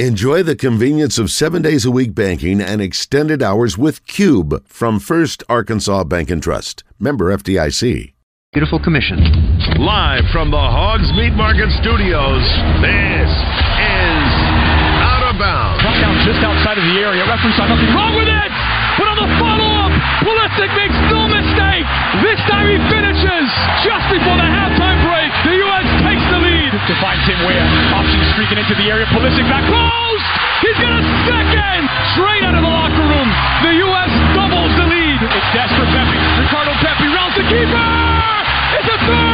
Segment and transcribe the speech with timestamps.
[0.00, 4.98] Enjoy the convenience of seven days a week banking and extended hours with Cube from
[4.98, 6.82] First Arkansas Bank and Trust.
[6.98, 8.10] Member FDIC.
[8.50, 9.22] Beautiful commission.
[9.78, 12.42] Live from the Hogs Meat Market Studios,
[12.82, 14.30] this is
[14.98, 15.78] Out of Bounds.
[15.86, 17.22] Brought down just outside of the area.
[17.30, 18.50] Referee saw nothing wrong with it!
[18.98, 19.94] But on the follow-up,
[20.26, 21.86] Pulisic makes no mistake.
[22.18, 23.46] This time he finishes
[23.86, 24.93] just before the halftime
[26.84, 27.64] To find Tim Weah.
[27.96, 29.06] Option streaking into the area.
[29.08, 30.24] Pulisic back close.
[30.60, 31.88] He's got a second.
[32.12, 33.28] Straight out of the locker room.
[33.64, 34.12] The U.S.
[34.36, 35.18] doubles the lead.
[35.24, 36.18] It's desperate Pepe.
[36.44, 37.88] Ricardo Pepi rounds the keeper.
[38.76, 39.33] It's a third.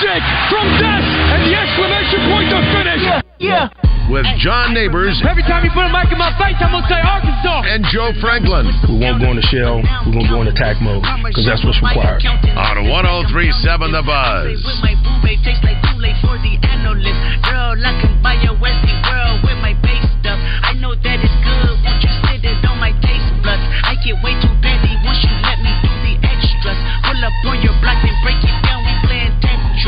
[0.00, 1.04] Magic from Dest.
[1.28, 3.04] And the exclamation point to finish.
[3.36, 3.68] Yeah.
[4.08, 6.98] With John Neighbors Every time you put a mic in my face, I'm gonna say
[6.98, 7.62] Arkansas.
[7.68, 9.78] and Joe Franklin We won't go in into shell.
[10.08, 12.24] We're going to go into attack mode because that's what's required.
[12.24, 14.56] on 1037 The Buzz.
[14.64, 17.20] With my boo babe, tastes like Kool-Aid for the analyst.
[17.44, 20.40] Girl, I can buy a Westie world with my base stuff.
[20.64, 21.76] I know that it's good.
[21.84, 23.62] Won't you sit it on my taste buds?
[23.84, 26.80] I get way too busy once you let me do the extras.
[27.06, 28.69] Pull up on your block and break it down.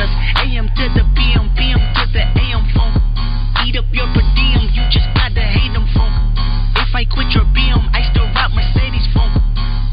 [0.02, 0.32] We.
[0.58, 2.98] AM to the PM, PM to the AM phone.
[3.62, 4.66] Eat up your per diem.
[4.74, 6.10] You just gotta hate them funk.
[6.74, 9.30] If I quit your BM, I still rock Mercedes funk.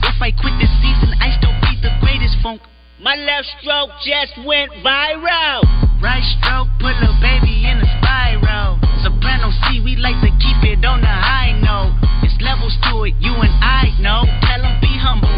[0.02, 2.61] If I quit this season, I still be the greatest funk.
[2.97, 5.61] My left stroke just went viral.
[6.02, 8.81] Right stroke put a baby in a spiral.
[9.05, 11.93] Soprano C, we like to keep it on the high note.
[12.25, 14.25] It's levels to it, you and I know.
[14.41, 15.30] Tell 'em be humble.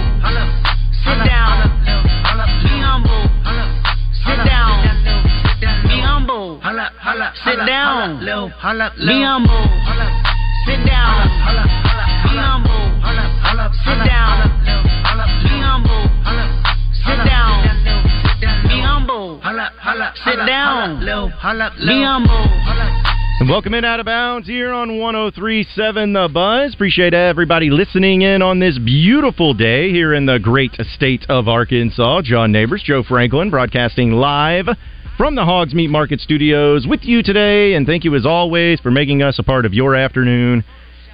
[1.04, 1.68] Sit down.
[2.64, 3.21] Be humble.
[6.90, 7.30] Humble.
[7.46, 8.20] Sit down.
[8.20, 9.62] Be humble.
[10.66, 11.28] Sit down.
[12.26, 12.82] Be humble.
[13.86, 14.50] Sit down.
[15.44, 16.10] Be humble.
[17.06, 17.62] Sit down.
[18.68, 19.42] Be humble.
[20.26, 21.00] Sit down.
[21.00, 22.48] Be humble.
[23.40, 26.76] And welcome in out of bounds here on 1037 The Buzz.
[26.76, 32.22] Appreciate everybody listening in on this beautiful day here in the great state of Arkansas.
[32.22, 34.68] John Neighbors, Joe Franklin, broadcasting live
[35.22, 37.76] from the Hogs Meat Market Studios with you today.
[37.76, 40.64] And thank you as always for making us a part of your afternoon.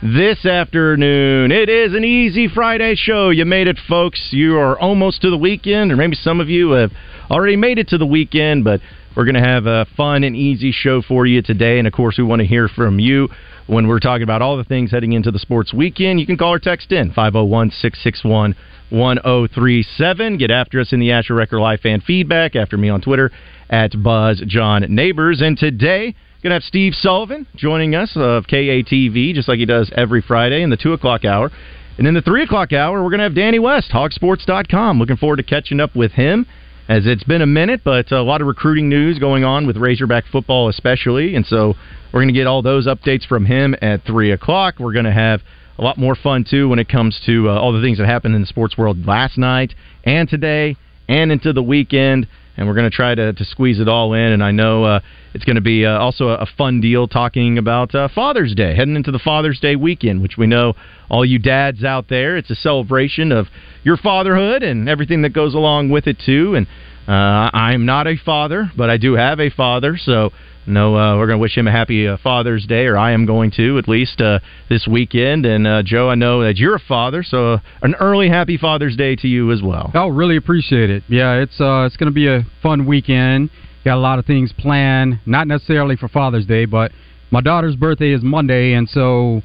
[0.01, 3.31] This afternoon, it is an easy Friday show.
[3.31, 4.29] You made it, folks.
[4.31, 6.93] You are almost to the weekend, or maybe some of you have
[7.29, 8.79] already made it to the weekend, but
[9.17, 11.77] we're going to have a fun and easy show for you today.
[11.77, 13.27] And of course, we want to hear from you
[13.65, 16.21] when we're talking about all the things heading into the sports weekend.
[16.21, 18.55] You can call or text in 501 661
[18.89, 20.37] 1037.
[20.37, 22.55] Get after us in the Asher Record Live fan feedback.
[22.55, 23.31] After me on Twitter
[23.69, 25.41] at Buzz John Neighbors.
[25.41, 26.15] And today,
[26.47, 30.61] going to have Steve Sullivan joining us of KATV, just like he does every Friday
[30.61, 31.51] in the 2 o'clock hour.
[31.97, 34.99] And in the 3 o'clock hour, we're going to have Danny West, hawgsports.com.
[34.99, 36.45] Looking forward to catching up with him
[36.87, 40.25] as it's been a minute, but a lot of recruiting news going on with Razorback
[40.31, 41.35] football, especially.
[41.35, 41.73] And so
[42.13, 44.75] we're going to get all those updates from him at 3 o'clock.
[44.79, 45.41] We're going to have
[45.77, 48.35] a lot more fun, too, when it comes to uh, all the things that happened
[48.35, 49.73] in the sports world last night
[50.03, 50.75] and today
[51.07, 52.27] and into the weekend.
[52.55, 54.31] And we're going to try to, squeeze it all in.
[54.31, 54.99] And I know uh,
[55.33, 58.95] it's going to be uh, also a, fun deal talking about uh, Father's Day, heading
[58.95, 60.73] into the Father's Day weekend, which we know
[61.09, 63.47] all you dads out there, it's a celebration of
[63.83, 66.55] your fatherhood and everything that goes along with it, too.
[66.55, 66.67] And
[67.07, 70.31] uh, I'm not a father, but I do have a father, so
[70.67, 73.25] no, uh, we're going to wish him a happy uh, Father's Day, or I am
[73.25, 74.39] going to at least uh,
[74.69, 75.45] this weekend.
[75.45, 78.97] And uh, Joe, I know that you're a father, so uh, an early happy Father's
[78.97, 79.91] Day to you as well.
[79.93, 81.03] I'll really appreciate it.
[81.07, 83.49] Yeah, it's uh, it's going to be a fun weekend.
[83.87, 86.91] Got a lot of things planned, not necessarily for Father's Day, but
[87.31, 89.41] my daughter's birthday is Monday, and so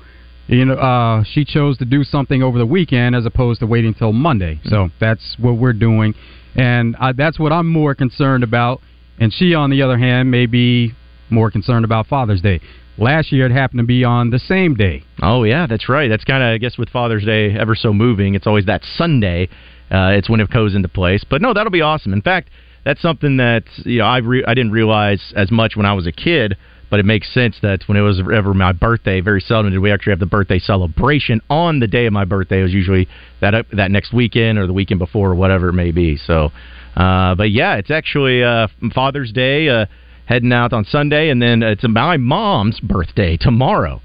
[0.48, 3.94] you know uh, she chose to do something over the weekend as opposed to waiting
[3.94, 4.60] till Monday.
[4.64, 6.14] So that's what we're doing,
[6.56, 8.80] and I, that's what I'm more concerned about.
[9.20, 10.90] And she, on the other hand, may be
[11.30, 12.60] more concerned about Father's Day.
[12.98, 15.04] Last year, it happened to be on the same day.
[15.22, 16.08] Oh yeah, that's right.
[16.08, 18.34] That's kind of I guess with Father's Day ever so moving.
[18.34, 19.48] It's always that Sunday.
[19.88, 21.22] Uh, it's when it goes into place.
[21.22, 22.12] But no, that'll be awesome.
[22.12, 22.50] In fact,
[22.84, 26.06] that's something that you know I re- I didn't realize as much when I was
[26.06, 26.56] a kid.
[26.90, 29.90] But it makes sense that when it was ever my birthday, very seldom did we
[29.90, 32.60] actually have the birthday celebration on the day of my birthday.
[32.60, 33.08] It was usually
[33.40, 36.18] that uh, that next weekend or the weekend before or whatever it may be.
[36.18, 36.52] So,
[36.94, 39.70] uh, but yeah, it's actually uh, Father's Day.
[39.70, 39.86] Uh,
[40.26, 44.00] heading out on Sunday, and then it's my mom's birthday tomorrow,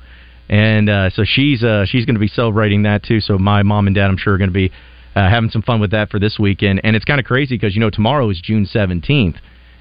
[0.49, 3.19] and uh, so she's uh, she's going to be celebrating that too.
[3.21, 4.71] So my mom and dad, I'm sure, are going to be
[5.17, 6.79] uh, having some fun with that for this weekend.
[6.83, 9.37] And it's kind of crazy because you know tomorrow is June 17th,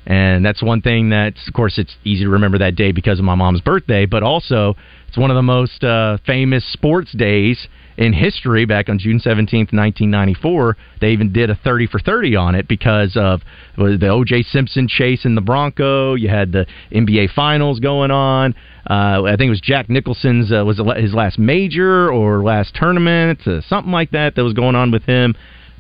[0.07, 3.27] And that's one thing that's, of course, it's easy to remember that day because of
[3.27, 4.77] my mom's birthday, but also
[5.09, 9.73] it's one of the most uh, famous sports days in history back on June 17th,
[9.73, 10.77] 1994.
[11.01, 13.41] They even did a 30 for 30 on it because of
[13.77, 14.43] the O.J.
[14.43, 16.15] Simpson chase in the Bronco.
[16.15, 18.55] You had the NBA Finals going on.
[18.89, 22.75] Uh, I think it was Jack Nicholson's, uh, was it his last major or last
[22.75, 25.35] tournament, uh, something like that that was going on with him.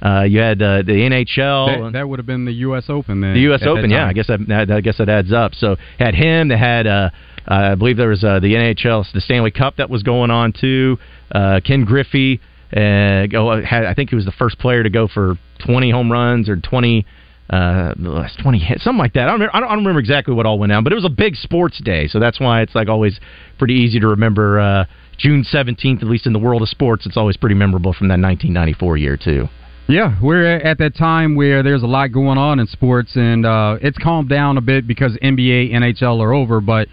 [0.05, 1.85] Uh, you had uh, the NHL.
[1.85, 2.85] That, that would have been the U.S.
[2.89, 3.35] Open then.
[3.35, 3.63] The U.S.
[3.65, 4.07] Open, yeah.
[4.07, 5.55] I guess that, I guess that adds up.
[5.55, 6.49] So had him.
[6.49, 7.11] They had, uh,
[7.49, 10.99] I believe there was uh, the NHL, the Stanley Cup that was going on too.
[11.31, 12.41] Uh, Ken Griffey.
[12.73, 16.11] Uh, go, had, I think he was the first player to go for 20 home
[16.11, 17.07] runs or 20
[17.49, 17.95] uh,
[18.43, 19.23] 20 hits, something like that.
[19.23, 21.11] I don't, remember, I don't, remember exactly what all went down, but it was a
[21.11, 23.21] big sports day, so that's why it's like always
[23.59, 24.85] pretty easy to remember uh,
[25.17, 27.07] June 17th, at least in the world of sports.
[27.07, 29.49] It's always pretty memorable from that 1994 year too.
[29.89, 33.79] Yeah, we're at that time where there's a lot going on in sports, and uh,
[33.81, 36.89] it's calmed down a bit because NBA, NHL are over, but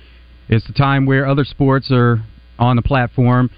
[0.49, 2.23] it's the time where other sports are
[2.59, 3.49] on the platform.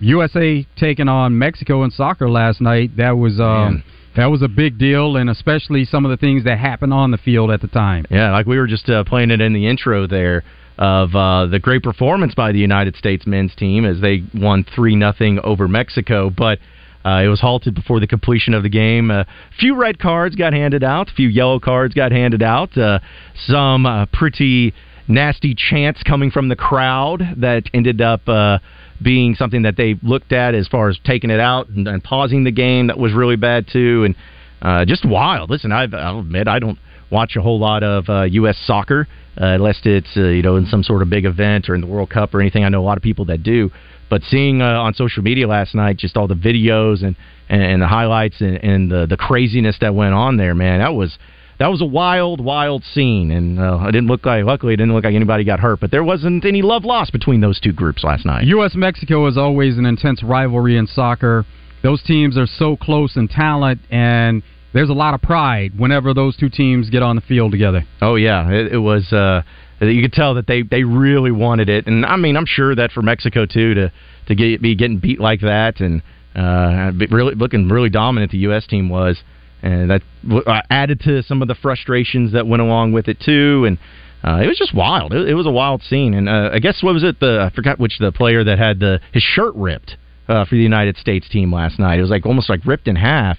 [0.00, 2.96] USA taking on Mexico in soccer last night.
[2.96, 3.82] That was um,
[4.16, 7.18] that was a big deal, and especially some of the things that happened on the
[7.18, 8.04] field at the time.
[8.10, 10.44] Yeah, like we were just uh, playing it in the intro there
[10.76, 14.96] of uh, the great performance by the United States men's team as they won three
[14.96, 16.58] nothing over Mexico, but.
[17.04, 19.10] Uh, it was halted before the completion of the game.
[19.10, 19.24] A
[19.58, 21.08] few red cards got handed out.
[21.08, 22.76] A few yellow cards got handed out.
[22.76, 22.98] Uh,
[23.46, 24.74] some uh, pretty
[25.08, 28.58] nasty chants coming from the crowd that ended up uh,
[29.02, 32.44] being something that they looked at as far as taking it out and, and pausing
[32.44, 32.88] the game.
[32.88, 34.14] That was really bad too, and
[34.60, 35.50] uh, just wild.
[35.50, 36.78] Listen, I've, I'll admit I don't
[37.10, 38.58] watch a whole lot of uh, U.S.
[38.66, 39.08] soccer
[39.40, 41.86] uh, unless it's uh, you know in some sort of big event or in the
[41.86, 42.64] World Cup or anything.
[42.64, 43.70] I know a lot of people that do,
[44.10, 47.16] but seeing uh, on social media last night just all the videos and
[47.48, 50.94] and, and the highlights and, and the the craziness that went on there, man, that
[50.94, 51.16] was
[51.58, 54.44] that was a wild, wild scene, and uh, it didn't look like.
[54.44, 57.40] Luckily, it didn't look like anybody got hurt, but there wasn't any love lost between
[57.40, 58.44] those two groups last night.
[58.44, 58.74] U.S.
[58.76, 61.44] Mexico is always an intense rivalry in soccer.
[61.82, 66.36] Those teams are so close in talent, and there's a lot of pride whenever those
[66.36, 67.84] two teams get on the field together.
[68.00, 69.12] Oh yeah, it, it was.
[69.12, 69.42] Uh,
[69.80, 72.92] you could tell that they they really wanted it, and I mean, I'm sure that
[72.92, 73.92] for Mexico too to
[74.26, 76.02] to get be getting beat like that and
[76.36, 78.66] uh, really looking really dominant the U.S.
[78.66, 79.20] team was
[79.62, 83.64] and that uh, added to some of the frustrations that went along with it too.
[83.66, 83.78] And
[84.22, 85.12] uh, it was just wild.
[85.12, 86.14] It, it was a wild scene.
[86.14, 87.20] And uh, I guess what was it?
[87.20, 89.96] The I forgot which the player that had the his shirt ripped
[90.28, 91.98] uh, for the United States team last night.
[91.98, 93.38] It was like almost like ripped in half.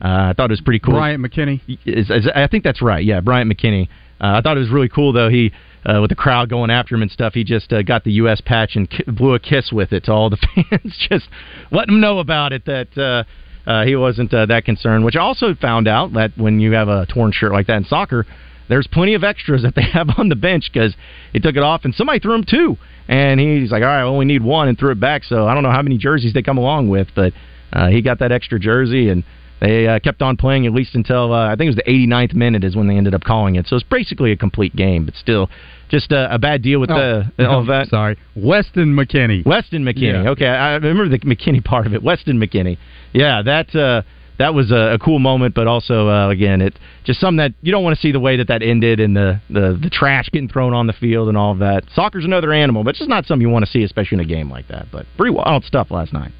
[0.00, 0.94] Uh, I thought it was pretty cool.
[0.94, 1.60] Bryant McKinnie.
[1.84, 3.04] Is, is, I think that's right.
[3.04, 3.88] Yeah, Bryant McKinnie.
[4.20, 5.28] Uh, I thought it was really cool though.
[5.28, 5.52] He
[5.84, 8.40] uh, with the crowd going after him and stuff, he just uh, got the U.S.
[8.40, 11.28] patch and ki- blew a kiss with it to all the fans, just
[11.70, 12.64] letting them know about it.
[12.66, 13.24] That uh,
[13.68, 15.04] uh, he wasn't uh, that concerned.
[15.04, 17.84] Which I also found out that when you have a torn shirt like that in
[17.84, 18.26] soccer,
[18.68, 20.96] there's plenty of extras that they have on the bench because
[21.32, 22.76] he took it off and somebody threw him two.
[23.08, 25.24] And he's like, all right, I only need one, and threw it back.
[25.24, 27.32] So I don't know how many jerseys they come along with, but
[27.72, 29.24] uh, he got that extra jersey, and
[29.60, 32.34] they uh, kept on playing at least until uh, I think it was the 89th
[32.34, 33.66] minute is when they ended up calling it.
[33.66, 35.48] So it's basically a complete game, but still
[35.88, 37.88] just a, a bad deal with oh, the all that.
[37.88, 39.44] Sorry, Weston McKennie.
[39.44, 40.24] Weston McKennie.
[40.24, 40.30] Yeah.
[40.30, 42.02] Okay, I remember the McKennie part of it.
[42.02, 42.78] Weston McKennie.
[43.12, 44.02] yeah, that uh,
[44.38, 47.72] that was a, a, cool moment, but also uh, again, it just something that you
[47.72, 50.48] don't want to see the way that that ended and the, the the trash getting
[50.48, 51.84] thrown on the field and all of that.
[51.94, 54.28] Soccer's another animal, but it's just not something you want to see, especially in a
[54.28, 54.86] game like that.
[54.92, 56.32] But pretty wild stuff last night.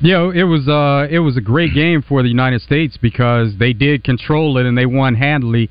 [0.00, 3.72] Yeah, it was uh, it was a great game for the United States because they
[3.72, 5.70] did control it and they won handily,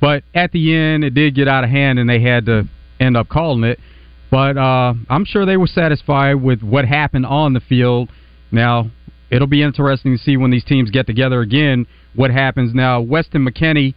[0.00, 2.64] but at the end it did get out of hand and they had to
[3.00, 3.78] end up calling it.
[4.30, 8.10] But uh, I'm sure they were satisfied with what happened on the field
[8.50, 8.90] now,
[9.30, 12.74] it'll be interesting to see when these teams get together again what happens.
[12.74, 13.94] Now, Weston McKennie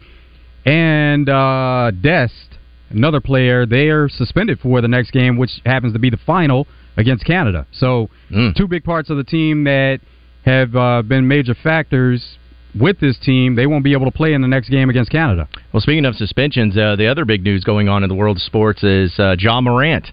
[0.64, 2.58] and uh, Dest,
[2.90, 6.66] another player, they are suspended for the next game, which happens to be the final
[6.96, 7.66] against Canada.
[7.72, 8.54] So, mm.
[8.54, 10.00] two big parts of the team that
[10.44, 12.38] have uh, been major factors
[12.78, 15.48] with this team, they won't be able to play in the next game against Canada.
[15.72, 18.42] Well, speaking of suspensions, uh, the other big news going on in the world of
[18.42, 20.06] sports is uh, Ja Morant.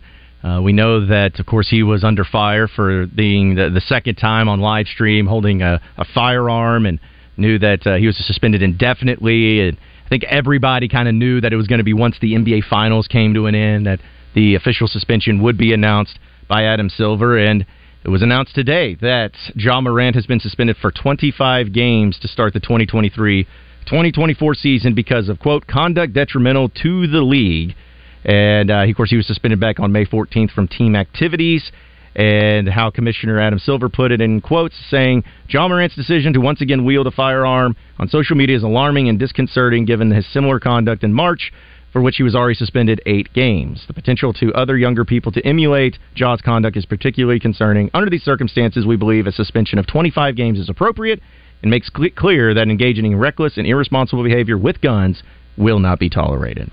[0.44, 4.16] Uh, we know that, of course, he was under fire for being the, the second
[4.16, 7.00] time on live stream holding a, a firearm and
[7.38, 9.68] knew that uh, he was suspended indefinitely.
[9.68, 12.34] And I think everybody kind of knew that it was going to be once the
[12.34, 14.00] NBA Finals came to an end that
[14.36, 17.38] the official suspension would be announced by Adam Silver.
[17.38, 17.66] And
[18.08, 22.54] it was announced today that Ja Morant has been suspended for 25 games to start
[22.54, 23.44] the 2023
[23.86, 27.76] 2024 season because of, quote, conduct detrimental to the league
[28.24, 31.70] and uh, of course, he was suspended back on May 14th from team activities.
[32.16, 36.62] and how Commissioner Adam Silver put it in quotes, saying, Ja Morant's decision to once
[36.62, 41.04] again wield a firearm on social media is alarming and disconcerting given his similar conduct
[41.04, 41.52] in March,
[41.98, 43.84] for which he was already suspended eight games.
[43.88, 47.89] The potential to other younger people to emulate Ja's conduct is particularly concerning.
[47.92, 51.20] Under these circumstances, we believe a suspension of 25 games is appropriate
[51.63, 55.24] and makes cl- clear that engaging in reckless and irresponsible behavior with guns
[55.58, 56.70] will not be tolerated.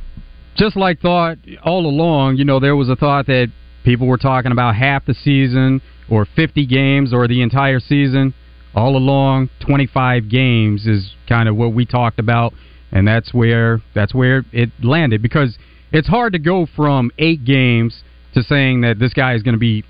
[0.59, 3.51] Just like thought all along, you know, there was a thought that
[3.83, 8.35] people were talking about half the season or 50 games or the entire season.
[8.75, 12.53] All along, 25 games is kind of what we talked about,
[12.95, 15.59] and that's where that's where it landed because
[15.93, 19.59] it's hard to go from eight games to saying that this guy is going to
[19.59, 19.85] be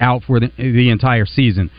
[0.00, 1.70] out for the, the entire season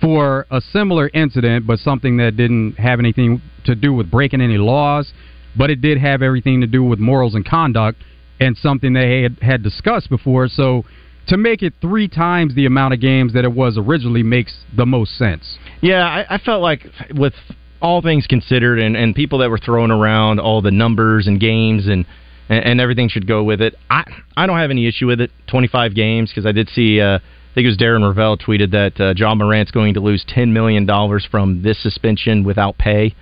[0.00, 4.58] for a similar incident, but something that didn't have anything to do with breaking any
[4.58, 5.12] laws,
[5.56, 7.98] but it did have everything to do with morals and conduct
[8.40, 10.46] and something they had, had discussed before.
[10.48, 10.84] So
[11.26, 14.86] to make it three times the amount of games that it was originally makes the
[14.86, 15.58] most sense.
[15.80, 17.34] Yeah, I, I felt like with
[17.80, 21.86] all things considered and, and people that were throwing around all the numbers and games
[21.86, 22.06] and,
[22.48, 23.74] and, and everything should go with it.
[23.90, 24.04] I
[24.36, 25.30] I don't have any issue with it.
[25.48, 27.00] 25 games because I did see.
[27.00, 30.24] Uh, I think it was Darren Rovell tweeted that uh, Ja Morant's going to lose
[30.28, 33.14] ten million dollars from this suspension without pay.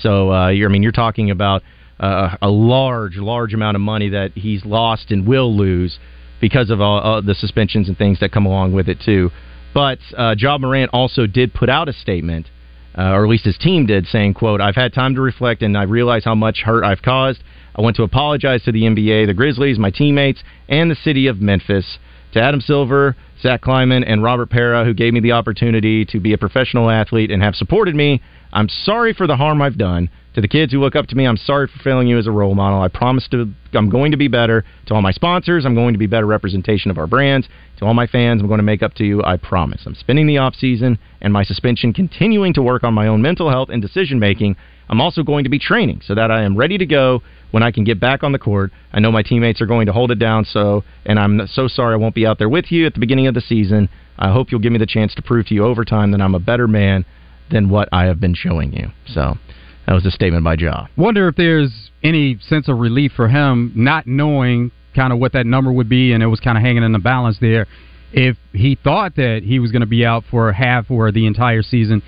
[0.00, 1.62] So uh, you're, I mean, you're talking about
[2.00, 5.98] uh, a large, large amount of money that he's lost and will lose
[6.40, 9.30] because of all, all the suspensions and things that come along with it too.
[9.72, 12.46] But uh, Ja Morant also did put out a statement,
[12.96, 15.76] uh, or at least his team did, saying, "quote I've had time to reflect and
[15.76, 17.42] I realize how much hurt I've caused.
[17.76, 21.40] I want to apologize to the NBA, the Grizzlies, my teammates, and the city of
[21.40, 21.98] Memphis."
[22.32, 26.32] To Adam Silver, Zach Kleiman, and Robert Pera, who gave me the opportunity to be
[26.32, 28.20] a professional athlete and have supported me,
[28.52, 30.10] I'm sorry for the harm I've done.
[30.34, 32.32] To the kids who look up to me, I'm sorry for failing you as a
[32.32, 32.82] role model.
[32.82, 34.64] I promise to I'm going to be better.
[34.86, 37.48] To all my sponsors, I'm going to be better representation of our brands.
[37.78, 39.22] To all my fans, I'm going to make up to you.
[39.22, 39.82] I promise.
[39.86, 43.48] I'm spending the off season and my suspension continuing to work on my own mental
[43.48, 44.56] health and decision making.
[44.88, 47.22] I'm also going to be training so that I am ready to go
[47.52, 48.72] when I can get back on the court.
[48.92, 51.94] I know my teammates are going to hold it down, so and I'm so sorry
[51.94, 53.88] I won't be out there with you at the beginning of the season.
[54.18, 56.34] I hope you'll give me the chance to prove to you over time that I'm
[56.34, 57.04] a better man
[57.52, 58.88] than what I have been showing you.
[59.06, 59.38] So
[59.86, 60.86] that was a statement by Ja.
[60.96, 65.46] Wonder if there's any sense of relief for him not knowing kind of what that
[65.46, 67.66] number would be, and it was kind of hanging in the balance there.
[68.12, 71.62] If he thought that he was going to be out for half or the entire
[71.62, 72.02] season,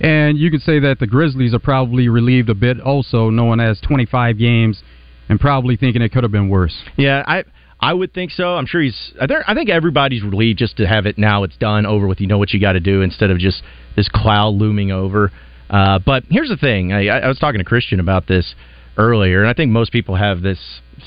[0.00, 3.78] and you could say that the Grizzlies are probably relieved a bit also, knowing as
[3.80, 4.82] 25 games
[5.28, 6.74] and probably thinking it could have been worse.
[6.96, 7.44] Yeah, I
[7.78, 8.56] I would think so.
[8.56, 9.12] I'm sure he's.
[9.20, 11.44] I think- I think everybody's relieved just to have it now.
[11.44, 12.20] It's done, over with.
[12.20, 13.62] You know what you got to do instead of just
[13.96, 15.30] this cloud looming over.
[15.70, 16.92] Uh, but here's the thing.
[16.92, 18.54] I, I was talking to Christian about this
[18.98, 20.58] earlier, and I think most people have this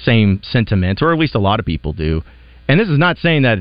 [0.04, 2.24] same sentiment, or at least a lot of people do.
[2.68, 3.58] And this is not saying that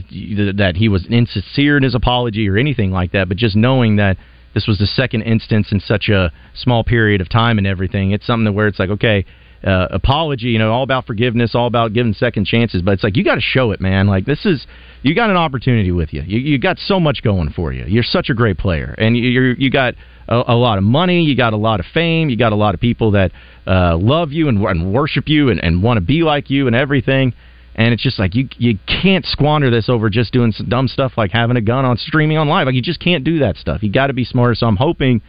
[0.57, 4.17] that he was insincere in his apology or anything like that, but just knowing that
[4.55, 8.13] this was the second instance in such a small period of time and everything.
[8.13, 9.25] It's something where it's like, okay,
[9.65, 13.17] uh, apology, you know, all about forgiveness, all about giving second chances, but it's like
[13.17, 14.07] you got to show it, man.
[14.07, 14.67] Like this is
[15.03, 16.23] you got an opportunity with you.
[16.23, 17.85] You you got so much going for you.
[17.87, 19.95] You're such a great player, and you you got
[20.29, 22.75] a, a lot of money, you got a lot of fame, you got a lot
[22.75, 23.33] of people that
[23.67, 26.77] uh, love you and, and worship you and, and want to be like you and
[26.77, 27.33] everything.
[27.75, 31.13] And it's just like you you can't squander this over just doing some dumb stuff
[31.17, 32.67] like having a gun on streaming on live.
[32.67, 33.83] Like you just can't do that stuff.
[33.83, 34.55] You got to be smarter.
[34.55, 35.23] So I'm hoping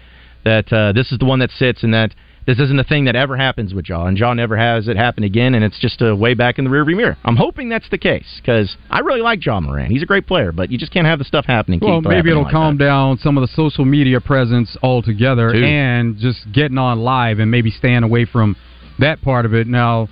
[0.43, 2.13] that uh, this is the one that sits and that
[2.45, 5.23] this isn't a thing that ever happens with Ja, and Ja never has it happen
[5.23, 7.17] again, and it's just a way back in the rearview mirror.
[7.23, 9.91] I'm hoping that's the case because I really like Ja Morant.
[9.91, 11.79] He's a great player, but you just can't have the stuff happening.
[11.81, 12.83] Well, maybe happening it'll like calm that.
[12.85, 15.63] down some of the social media presence altogether Too.
[15.63, 18.55] and just getting on live and maybe staying away from
[18.99, 19.67] that part of it.
[19.67, 20.09] Now,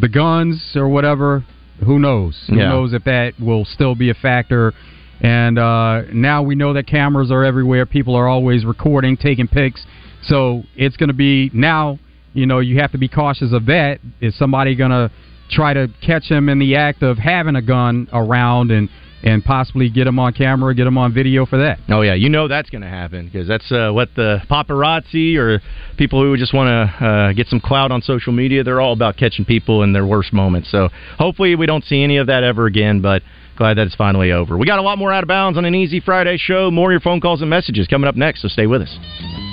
[0.00, 1.44] the guns or whatever,
[1.84, 2.36] who knows?
[2.48, 2.68] Who Yeah.
[2.68, 4.72] knows if that will still be a factor?
[5.20, 7.86] And uh, now we know that cameras are everywhere.
[7.86, 9.84] People are always recording, taking pics.
[10.26, 11.98] So it's going to be now.
[12.32, 14.00] You know, you have to be cautious of that.
[14.20, 15.10] Is somebody going to
[15.50, 18.88] try to catch him in the act of having a gun around and
[19.22, 21.78] and possibly get him on camera, get him on video for that?
[21.88, 25.60] Oh yeah, you know that's going to happen because that's uh, what the paparazzi or
[25.96, 28.62] people who just want to uh, get some clout on social media.
[28.64, 30.70] They're all about catching people in their worst moments.
[30.70, 33.00] So hopefully we don't see any of that ever again.
[33.00, 33.22] But
[33.56, 34.58] glad that it's finally over.
[34.58, 36.70] We got a lot more out of bounds on an easy Friday show.
[36.70, 38.42] More of your phone calls and messages coming up next.
[38.42, 39.43] So stay with us.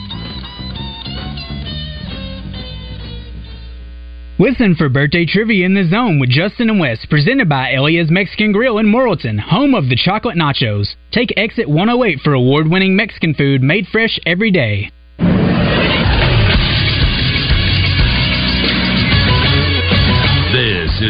[4.42, 8.52] Listen for birthday trivia in the zone with Justin and Wes, presented by Elia's Mexican
[8.52, 10.96] Grill in Morrilton, home of the chocolate nachos.
[11.12, 14.90] Take exit 108 for award-winning Mexican food made fresh every day.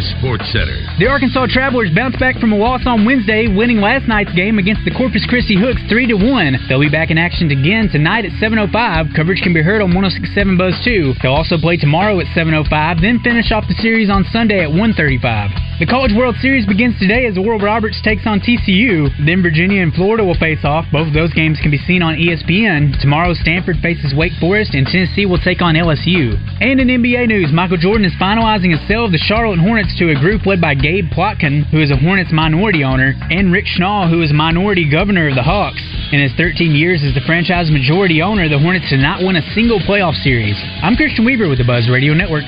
[0.01, 0.81] Texas Sports Center.
[1.00, 4.84] The Arkansas Travelers bounced back from a loss on Wednesday, winning last night's game against
[4.86, 6.58] the Corpus Christi Hooks 3 to 1.
[6.67, 9.13] They'll be back in action again tonight at 7:05.
[9.15, 11.15] Coverage can be heard on 106.7 Buzz 2.
[11.22, 15.51] They'll also play tomorrow at 7:05, then finish off the series on Sunday at 1:35.
[15.79, 19.10] The College World Series begins today as Oral Roberts takes on TCU.
[19.25, 20.86] Then Virginia and Florida will face off.
[20.91, 22.93] Both of those games can be seen on ESPN.
[23.01, 26.38] Tomorrow, Stanford faces Wake Forest, and Tennessee will take on LSU.
[26.62, 30.10] And in NBA news, Michael Jordan is finalizing a sale of the Charlotte Hornets to
[30.10, 34.10] a group led by Gabe Plotkin, who is a Hornets minority owner, and Rick Schnall,
[34.10, 35.81] who is minority governor of the Hawks.
[36.12, 39.53] In his 13 years as the franchise majority owner, the Hornets did not win a
[39.53, 40.60] single playoff series.
[40.83, 42.43] I'm Christian Weaver with the Buzz Radio Network.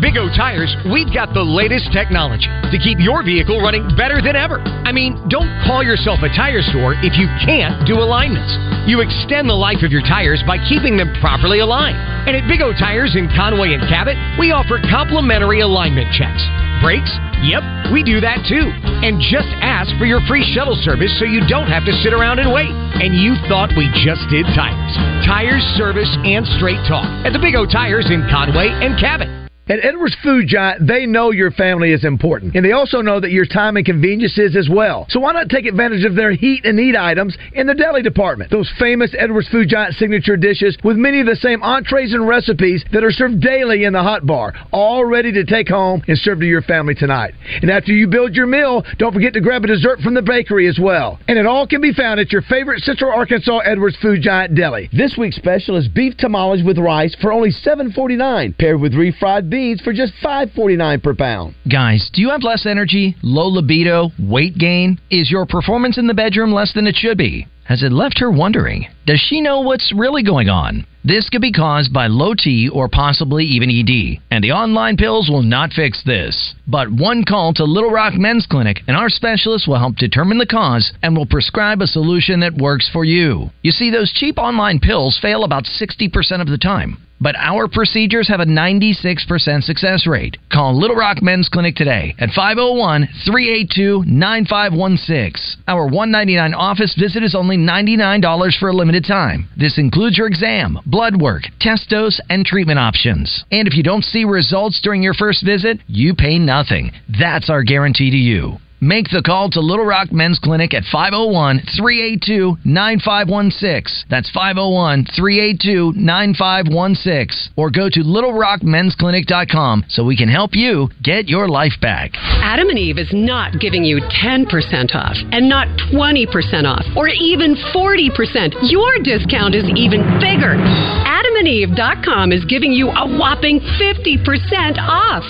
[0.00, 4.36] Big O Tires, we've got the latest technology to keep your vehicle running better than
[4.36, 4.60] ever.
[4.84, 8.52] I mean, don't call yourself a tire store if you can't do alignments.
[8.84, 11.96] You extend the life of your tires by keeping them properly aligned.
[12.28, 16.44] And at Big O Tires in Conway and Cabot, we offer complimentary alignment checks.
[16.84, 17.08] Brakes?
[17.40, 18.68] Yep, we do that too.
[19.00, 22.38] And just ask for your free shuttle service so you don't have to sit around
[22.38, 22.68] and wait.
[23.00, 24.92] And you thought we just did tires.
[25.24, 29.35] Tires, service, and straight talk at the Big O Tires in Conway and Cabot.
[29.68, 33.32] At Edwards Food Giant, they know your family is important, and they also know that
[33.32, 35.06] your time and convenience is as well.
[35.10, 38.52] So why not take advantage of their heat and eat items in the deli department?
[38.52, 42.84] Those famous Edwards Food Giant signature dishes with many of the same entrees and recipes
[42.92, 46.38] that are served daily in the hot bar, all ready to take home and serve
[46.38, 47.34] to your family tonight.
[47.60, 50.68] And after you build your meal, don't forget to grab a dessert from the bakery
[50.68, 51.18] as well.
[51.26, 54.88] And it all can be found at your favorite Central Arkansas Edwards Food Giant deli.
[54.92, 59.80] This week's special is beef tamales with rice for only $7.49, paired with refried beans
[59.80, 61.54] for just $5.49 per pound.
[61.70, 65.00] Guys, do you have less energy, low libido, weight gain?
[65.10, 67.46] Is your performance in the bedroom less than it should be?
[67.64, 68.86] Has it left her wondering?
[69.06, 70.86] Does she know what's really going on?
[71.06, 75.30] This could be caused by low T or possibly even ED, and the online pills
[75.30, 76.56] will not fix this.
[76.66, 80.46] But one call to Little Rock Men's Clinic, and our specialists will help determine the
[80.46, 83.50] cause and will prescribe a solution that works for you.
[83.62, 86.98] You see, those cheap online pills fail about 60% of the time.
[87.20, 90.36] But our procedures have a 96% success rate.
[90.52, 95.62] Call Little Rock Men's Clinic today at 501 382 9516.
[95.66, 99.48] Our 199 office visit is only $99 for a limited time.
[99.56, 103.44] This includes your exam, blood work, test dose, and treatment options.
[103.52, 106.92] And if you don't see results during your first visit, you pay nothing.
[107.20, 108.58] That's our guarantee to you.
[108.80, 114.04] Make the call to Little Rock Men's Clinic at 501 382 9516.
[114.10, 117.56] That's 501 382 9516.
[117.56, 122.12] Or go to littlerockmensclinic.com so we can help you get your life back.
[122.44, 124.44] Adam and Eve is not giving you 10%
[124.92, 126.28] off and not 20%
[126.68, 128.60] off or even 40%.
[128.68, 130.52] Your discount is even bigger.
[130.52, 135.24] AdamandEve.com is giving you a whopping 50% off.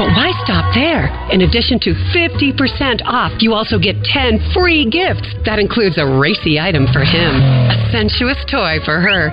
[0.00, 1.12] But why stop there?
[1.28, 5.34] In addition to 50% off, you also get 10 free gifts.
[5.44, 7.34] That includes a racy item for him,
[7.70, 9.30] a sensuous toy for her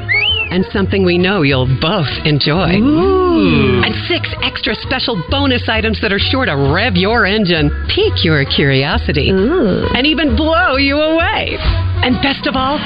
[0.51, 2.77] and something we know you'll both enjoy.
[2.77, 3.81] Ooh.
[3.83, 8.45] And six extra special bonus items that are sure to rev your engine, pique your
[8.45, 11.57] curiosity, and even blow you away.
[12.05, 12.77] And best of all,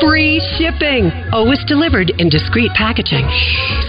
[0.00, 1.10] free shipping.
[1.32, 3.26] Always delivered in discreet packaging.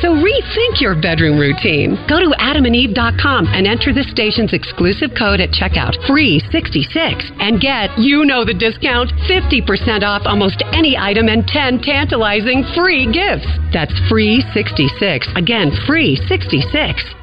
[0.02, 1.98] So rethink your bedroom routine.
[2.08, 7.92] Go to adamandeve.com and enter the station's exclusive code at checkout, free 66, and get,
[7.98, 13.48] you know the discount, 50% off almost any item and 10 tantalizing free gifts.
[13.74, 15.28] That's free 66.
[15.36, 17.19] Again, free 66.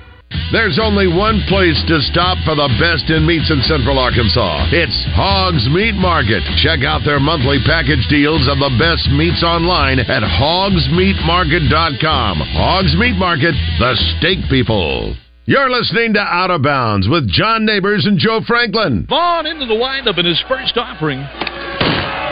[0.52, 4.68] There's only one place to stop for the best in meats in Central Arkansas.
[4.70, 6.42] It's Hogs Meat Market.
[6.62, 12.38] Check out their monthly package deals of the best meats online at hogsmeatmarket.com.
[12.58, 15.14] Hogs Meat Market, the steak people.
[15.46, 19.06] You're listening to Out of Bounds with John Neighbors and Joe Franklin.
[19.08, 21.18] Vaughn into the windup in his first offering.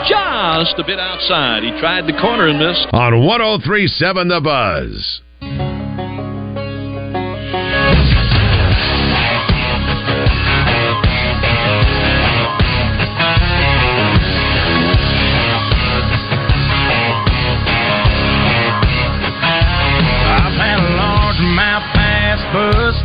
[0.07, 1.63] Just a bit outside.
[1.63, 2.87] He tried the corner and missed.
[2.91, 5.21] On 1037 The Buzz.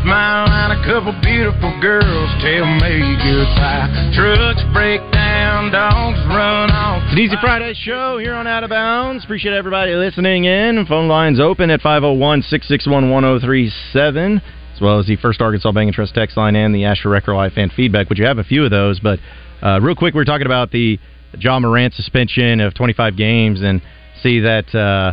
[0.02, 3.90] Smile, and a couple beautiful girls tell me goodbye.
[4.14, 7.02] Trucks break down, dogs run off.
[7.10, 9.24] An Easy Friday show here on Out of Bounds.
[9.24, 10.86] Appreciate everybody listening in.
[10.86, 14.42] Phone lines open at 501 661 1037,
[14.74, 17.34] as well as the First Arkansas Bank and Trust text line and the Asher Record
[17.34, 19.00] Life fan feedback, which you have a few of those.
[19.00, 19.18] But
[19.62, 20.98] uh, real quick, we are talking about the
[21.38, 23.82] Ja Morant suspension of 25 games and
[24.22, 25.12] see that, uh,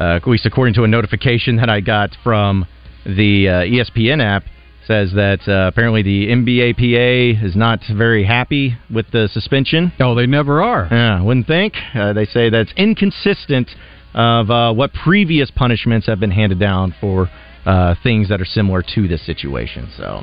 [0.00, 2.66] uh, at least according to a notification that I got from
[3.04, 4.44] the uh, ESPN app,
[4.86, 9.92] says that uh, apparently the NBAPA is not very happy with the suspension.
[10.00, 10.88] Oh, they never are.
[10.90, 11.74] Yeah, wouldn't think.
[11.94, 13.70] Uh, they say that's inconsistent
[14.14, 17.28] of uh, what previous punishments have been handed down for
[17.66, 19.90] uh, things that are similar to this situation.
[19.96, 20.22] So,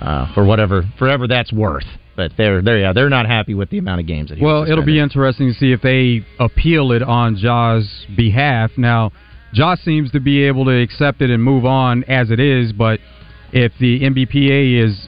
[0.00, 1.86] uh, for whatever, forever that's worth.
[2.16, 4.70] But they're they're yeah they're not happy with the amount of games that he Well,
[4.70, 8.70] it'll be interesting to see if they appeal it on Ja's behalf.
[8.76, 9.10] Now,
[9.54, 12.98] Ja seems to be able to accept it and move on as it is, but
[13.52, 15.06] if the NBPA is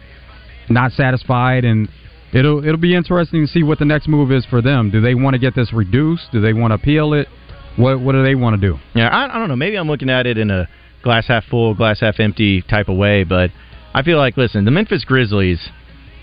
[0.69, 1.89] not satisfied and
[2.33, 4.91] it'll it'll be interesting to see what the next move is for them.
[4.91, 6.31] Do they want to get this reduced?
[6.33, 7.29] Do they want to appeal it?
[7.77, 8.79] What what do they want to do?
[8.95, 9.57] Yeah, I, I don't know.
[9.57, 10.69] Maybe I'm looking at it in a
[11.03, 13.51] glass half full, glass half empty type of way, but
[13.95, 15.69] I feel like listen, the Memphis Grizzlies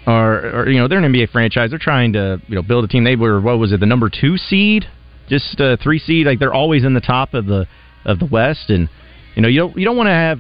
[0.05, 1.71] are, are you know they're an NBA franchise.
[1.71, 3.03] They're trying to you know build a team.
[3.03, 4.85] They were what was it the number two seed,
[5.27, 6.25] just uh, three seed.
[6.25, 7.67] Like they're always in the top of the
[8.05, 8.89] of the West, and
[9.35, 10.39] you know you don't you don't want to have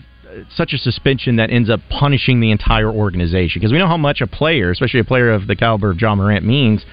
[0.55, 4.21] such a suspension that ends up punishing the entire organization because we know how much
[4.21, 6.85] a player, especially a player of the caliber of Ja Morant, means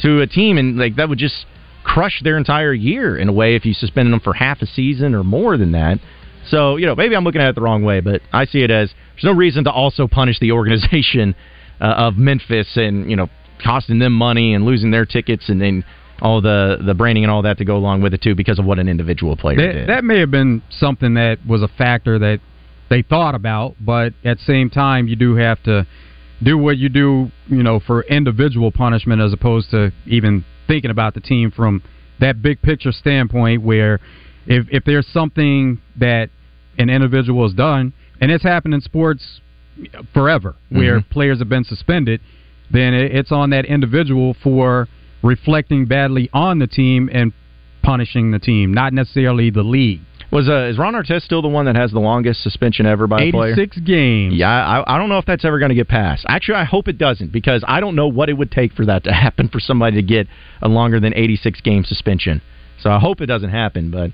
[0.00, 1.46] to a team, and like that would just
[1.84, 5.14] crush their entire year in a way if you suspended them for half a season
[5.14, 5.98] or more than that.
[6.48, 8.70] So you know maybe I'm looking at it the wrong way, but I see it
[8.70, 11.34] as there's no reason to also punish the organization
[11.80, 13.28] uh, of Memphis and you know
[13.62, 15.84] costing them money and losing their tickets and then
[16.22, 18.64] all the the branding and all that to go along with it too because of
[18.64, 19.88] what an individual player That, did.
[19.88, 22.40] that may have been something that was a factor that
[22.88, 25.86] they thought about, but at the same time, you do have to
[26.42, 31.14] do what you do, you know, for individual punishment as opposed to even thinking about
[31.14, 31.82] the team from
[32.20, 33.62] that big picture standpoint.
[33.62, 34.00] Where
[34.46, 36.30] if if there's something that
[36.78, 39.40] an individual has done, and it's happened in sports
[40.14, 41.08] forever, where Mhm.
[41.10, 42.20] players have been suspended,
[42.70, 44.88] then it- it's on that individual for
[45.26, 47.32] reflecting badly on the team and
[47.82, 50.00] punishing the team, not necessarily the league.
[50.32, 53.22] Was uh, is Ron Artest still the one that has the longest suspension ever by
[53.22, 53.52] a player?
[53.52, 54.34] 86 games.
[54.34, 56.24] Yeah, I, I don't know if that's ever going to get passed.
[56.28, 59.04] Actually, I hope it doesn't because I don't know what it would take for that
[59.04, 60.26] to happen for somebody to get
[60.62, 62.42] a longer than 86 game suspension.
[62.80, 64.10] So I hope it doesn't happen, but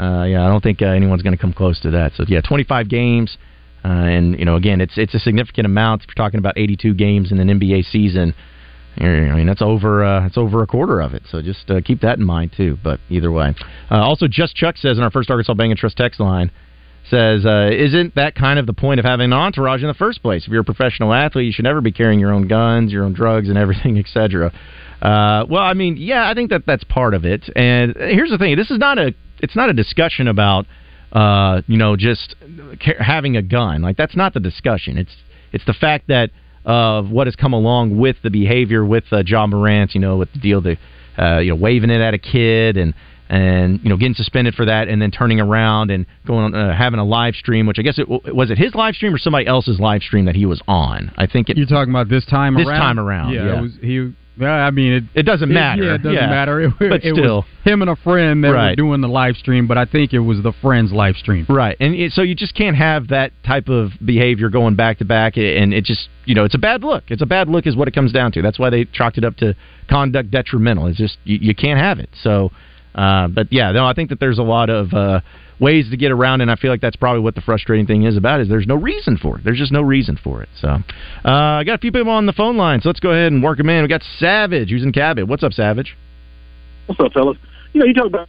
[0.00, 2.12] uh, yeah, I don't think uh, anyone's going to come close to that.
[2.14, 3.38] So yeah, 25 games,
[3.84, 6.02] uh, and you know, again, it's it's a significant amount.
[6.02, 8.34] If you're talking about 82 games in an NBA season,
[8.98, 11.22] I mean that's over uh, that's over a quarter of it.
[11.30, 12.78] So just uh, keep that in mind too.
[12.82, 13.54] But either way,
[13.90, 16.50] uh, also just Chuck says in our first Arkansas Bank and Trust text line
[17.10, 20.22] says, uh, isn't that kind of the point of having an entourage in the first
[20.22, 20.44] place?
[20.46, 23.12] If you're a professional athlete, you should never be carrying your own guns, your own
[23.12, 24.52] drugs, and everything, etc.
[25.02, 27.48] Uh, well, I mean, yeah, I think that that's part of it.
[27.54, 30.66] And here's the thing: this is not a it's not a discussion about
[31.12, 32.36] uh, you know just
[32.98, 33.82] having a gun.
[33.82, 34.96] Like that's not the discussion.
[34.96, 35.14] It's
[35.52, 36.30] it's the fact that
[36.64, 39.94] of what has come along with the behavior with uh, Ja Morant.
[39.94, 40.76] You know, with the deal the
[41.18, 42.94] uh, you know waving it at a kid and
[43.28, 46.76] and you know getting suspended for that and then turning around and going on, uh,
[46.76, 49.46] having a live stream which I guess it was it his live stream or somebody
[49.46, 52.54] else's live stream that he was on I think it, You're talking about this time
[52.54, 52.80] This around.
[52.80, 53.58] time around, yeah.
[53.58, 54.12] it was he.
[54.36, 55.84] Well, I mean, it, It doesn't matter.
[55.84, 56.26] yeah, it doesn't Yeah.
[56.28, 56.60] matter.
[56.62, 57.44] It, But it still.
[57.64, 60.42] him and a friend that were doing the live stream, but I think it was
[60.42, 61.46] the friend's live stream.
[61.48, 65.04] Right, and it, so you just can't have that type of behavior going back to
[65.04, 67.04] back, and it just you know it's a bad look.
[67.08, 68.42] It's a bad look, is what it comes down to.
[68.42, 69.54] That's why they chalked it up to
[69.88, 70.88] conduct detrimental.
[70.88, 72.08] It's just you, you can't have it.
[72.22, 72.50] So,
[72.94, 75.20] uh, but yeah, no, I think that there's a lot of uh,
[75.60, 78.16] ways to get around, and I feel like that's probably what the frustrating thing is
[78.16, 78.40] about.
[78.40, 79.44] Is there's no reason for it.
[79.44, 80.48] There's just no reason for it.
[80.60, 83.32] So, uh, I got a few people on the phone line, so let's go ahead
[83.32, 83.82] and work them in.
[83.82, 85.26] We got Savage who's in Cabot.
[85.26, 85.96] What's up, Savage?
[86.86, 87.38] What's up, fellas?
[87.72, 88.28] You know, you talk about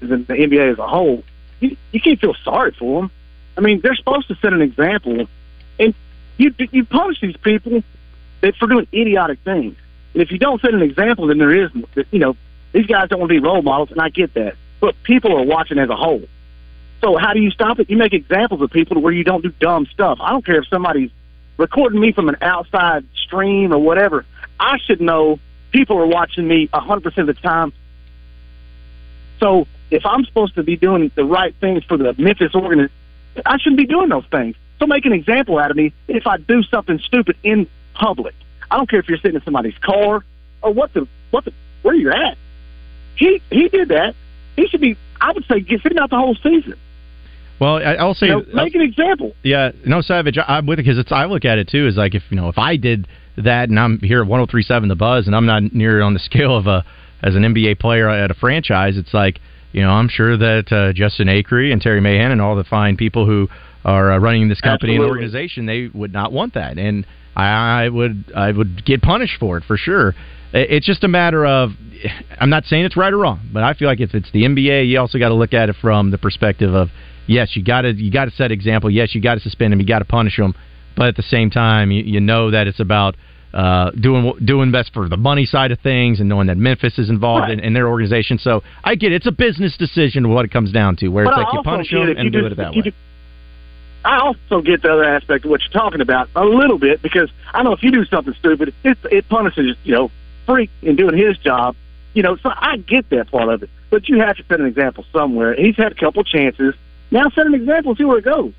[0.00, 1.22] the NBA as a whole.
[1.60, 3.10] You, you can't feel sorry for them.
[3.56, 5.26] I mean, they're supposed to set an example,
[5.78, 5.94] and
[6.38, 7.82] you you punish these people
[8.40, 9.76] that for doing idiotic things.
[10.14, 11.70] And if you don't set an example, then there is,
[12.10, 12.36] you know,
[12.72, 14.54] these guys don't want to be role models, and I get that.
[14.80, 16.22] But people are watching as a whole.
[17.00, 17.88] So how do you stop it?
[17.88, 20.18] You make examples of people where you don't do dumb stuff.
[20.20, 21.10] I don't care if somebody's
[21.56, 24.26] recording me from an outside stream or whatever.
[24.58, 25.38] I should know
[25.72, 27.72] people are watching me 100% of the time.
[29.38, 32.94] So if I'm supposed to be doing the right things for the Memphis organization,
[33.46, 34.56] I shouldn't be doing those things.
[34.78, 38.34] So make an example out of me if I do something stupid in public.
[38.70, 40.24] I don't care if you're sitting in somebody's car
[40.62, 42.38] or what the what the where you're at.
[43.16, 44.14] He he did that.
[44.56, 44.96] He should be.
[45.20, 46.78] I would say get sitting out the whole season.
[47.60, 49.34] Well, I, I'll say You know, make an example.
[49.42, 50.38] Yeah, no, Savage.
[50.38, 51.12] I, I'm with it because it's.
[51.12, 53.78] I look at it too as like if you know if I did that and
[53.78, 56.84] I'm here at 103.7 The Buzz and I'm not near on the scale of a
[57.22, 59.40] as an NBA player at a franchise, it's like
[59.72, 62.96] you know I'm sure that uh, Justin Acree and Terry Mahan and all the fine
[62.96, 63.48] people who
[63.84, 67.88] are uh, running this company and organization they would not want that and I, I
[67.88, 70.14] would I would get punished for it for sure.
[70.52, 71.70] it's just a matter of.
[72.40, 74.88] I'm not saying it's right or wrong, but I feel like if it's the NBA,
[74.88, 76.88] you also got to look at it from the perspective of
[77.30, 78.90] yes, you got to you got to set example.
[78.90, 79.80] Yes, you got to suspend him.
[79.80, 80.54] you got to punish him.
[80.96, 83.16] but at the same time, you, you know that it's about
[83.54, 87.08] uh, doing doing best for the money side of things and knowing that Memphis is
[87.08, 88.38] involved in, in their organization.
[88.38, 89.16] So I get it.
[89.16, 91.62] it's a business decision what it comes down to, where But it's I like you
[91.62, 92.92] punish them and do just- it that way.
[94.02, 97.30] I also get the other aspect of what you're talking about a little bit because
[97.52, 100.10] I know if you do something stupid, it, it punishes you know
[100.46, 101.76] freak in doing his job.
[102.14, 104.66] You know, so I get that part of it, but you have to set an
[104.66, 105.54] example somewhere.
[105.54, 106.74] He's had a couple chances.
[107.10, 108.52] Now set an example, see where it goes.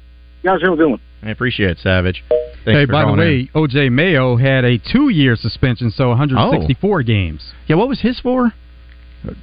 [0.43, 0.99] You guys are doing.
[1.23, 2.23] I appreciate it, Savage.
[2.65, 3.49] Thanks hey, by the way, in.
[3.55, 3.89] O.J.
[3.89, 7.03] Mayo had a two-year suspension, so 164 Oh.
[7.03, 7.53] games.
[7.67, 8.53] Yeah, what was his for?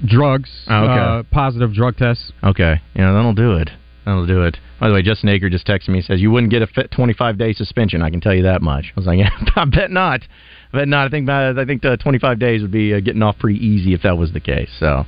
[0.04, 0.50] Drugs.
[0.68, 0.92] Oh, okay.
[0.92, 2.32] uh, positive drug tests.
[2.42, 3.70] Okay, yeah, that'll do it.
[4.04, 4.56] That'll do it.
[4.80, 5.96] By the way, Justin Aker just texted me.
[5.96, 8.02] He says you wouldn't get a 25 day suspension.
[8.02, 8.86] I can tell you that much.
[8.96, 10.22] I was like, yeah, I bet not.
[10.72, 11.06] I bet not.
[11.06, 13.94] I think uh, I think the 25 days would be uh, getting off pretty easy
[13.94, 14.70] if that was the case.
[14.80, 15.04] So,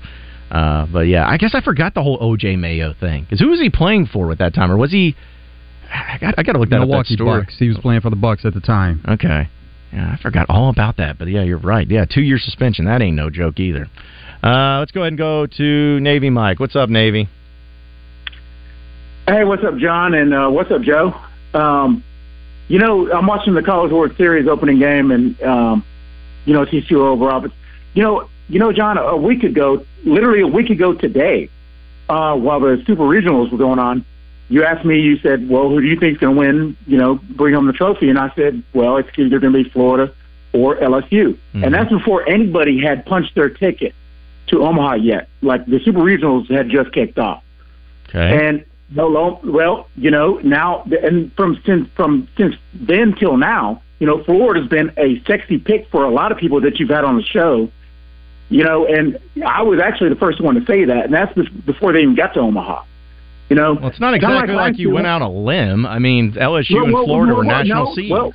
[0.51, 3.61] uh, but yeah, I guess I forgot the whole OJ Mayo thing because who was
[3.61, 5.15] he playing for at that time, or was he?
[5.93, 6.83] I got I got to look that up.
[6.83, 7.43] That Milwaukee story.
[7.43, 7.57] Bucks.
[7.59, 9.05] He was playing for the Bucks at the time.
[9.09, 9.49] Okay.
[9.93, 11.19] Yeah, I forgot all about that.
[11.19, 11.89] But yeah, you're right.
[11.89, 12.85] Yeah, two year suspension.
[12.87, 13.87] That ain't no joke either.
[14.43, 16.61] Uh, let's go ahead and go to Navy Mike.
[16.61, 17.29] What's up, Navy?
[19.27, 20.15] Hey, what's up, John?
[20.15, 21.15] And uh, what's up, Joe?
[21.55, 22.03] Um,
[22.69, 25.85] you know, I'm watching the College World Series opening game, and um,
[26.45, 27.55] you know TCU Oral Roberts.
[27.95, 28.99] You know, you know, John.
[28.99, 31.49] A week ago, literally a week ago today,
[32.09, 34.05] uh, while the Super Regionals were going on,
[34.49, 35.01] you asked me.
[35.01, 36.77] You said, "Well, who do you think's going to win?
[36.87, 39.71] You know, bring home the trophy?" And I said, "Well, it's either going to be
[39.71, 40.13] Florida
[40.53, 43.95] or LSU." And that's before anybody had punched their ticket
[44.49, 45.29] to Omaha yet.
[45.41, 47.43] Like the Super Regionals had just kicked off.
[48.09, 48.49] Okay.
[48.49, 54.07] And no, well, you know, now and from since from since then till now, you
[54.07, 57.17] know, Florida's been a sexy pick for a lot of people that you've had on
[57.17, 57.71] the show.
[58.51, 61.33] You know, and I was actually the first one to say that, and that's
[61.65, 62.85] before they even got to Omaha.
[63.49, 65.87] You know, Well, it's not exactly like, last you went out on a limb.
[65.87, 68.11] I mean, LSU Well, and well, Florida were national no, seeds.
[68.11, 68.35] Well,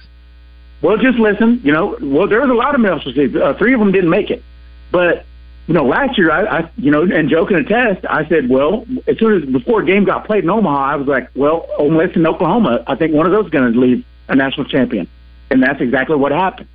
[0.81, 1.61] well, just listen.
[1.63, 3.35] You know, well, there was a lot of national seeds.
[3.35, 4.43] Uh, three of them didn't make it,
[4.91, 5.25] but
[5.67, 8.05] you know, last year I, I, you know, and Joe can attest.
[8.07, 11.07] I said, well, as soon as before a game got played in Omaha, I was
[11.07, 12.83] like, well, unless in Oklahoma.
[12.85, 15.07] I think one of those is going to leave a national champion,
[15.49, 16.67] and that's exactly what happened.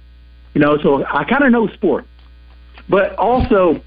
[0.55, 2.07] You know, so I kind of know sport,
[2.91, 3.81] but also,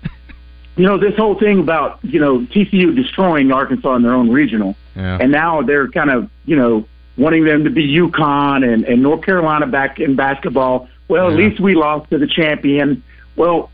[0.78, 4.76] you know, this whole thing about you know TCU destroying Arkansas in their own regional.
[4.96, 5.18] Yeah.
[5.20, 6.88] And now they're kind of, you know,
[7.18, 10.88] wanting them to be UConn and, and North Carolina back in basketball.
[11.08, 13.04] Well, at least we lost to the champion.
[13.36, 13.70] Well,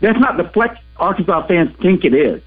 [0.00, 2.42] that's not the flex Arkansas fans think it is.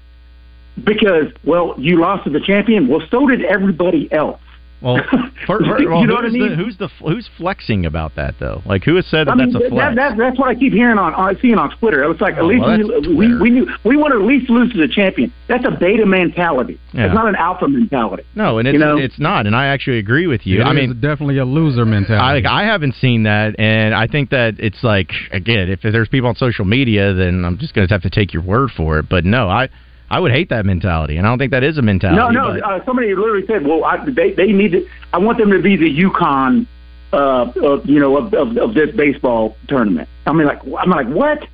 [0.82, 2.88] Because, well, you lost to the champion.
[2.88, 4.40] Well, so did everybody else.
[4.84, 4.98] Well,
[5.46, 6.50] for, for, You well know what I who's, mean?
[6.50, 8.62] the, who's the who's flexing about that though?
[8.66, 9.96] Like who has said that I mean, that's a flex?
[9.96, 12.04] that, that's what I keep hearing on, on seeing on Twitter.
[12.10, 14.50] It's like Oh, at least well, we, we we knew we want to at least
[14.50, 15.32] lose to the champion.
[15.48, 16.78] That's a beta mentality.
[16.92, 17.06] Yeah.
[17.06, 18.24] It's not an alpha mentality.
[18.34, 18.98] no, and it's you know?
[18.98, 20.60] it's not, and I actually agree with you.
[20.60, 22.42] It I is mean, definitely a loser I mentality.
[22.42, 26.28] like I haven't seen that, and I think that it's like again, if there's people
[26.28, 29.08] on social media, then I'm just going to have to take your word for it.
[29.08, 29.68] But no, I
[30.10, 32.18] I would hate that mentality, and I don't think that is a mentality.
[32.18, 32.60] No, no.
[32.60, 34.86] but- Uh, somebody literally said, "Well, I, they they need to.
[35.12, 36.66] I want them to be the UConn,
[37.12, 41.08] uh, of, you know, of, of of this baseball tournament." I mean, like, I'm like,
[41.08, 41.46] what?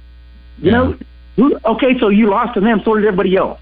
[0.61, 0.97] You know,
[1.37, 3.59] who, okay, so you lost to them, so did everybody else.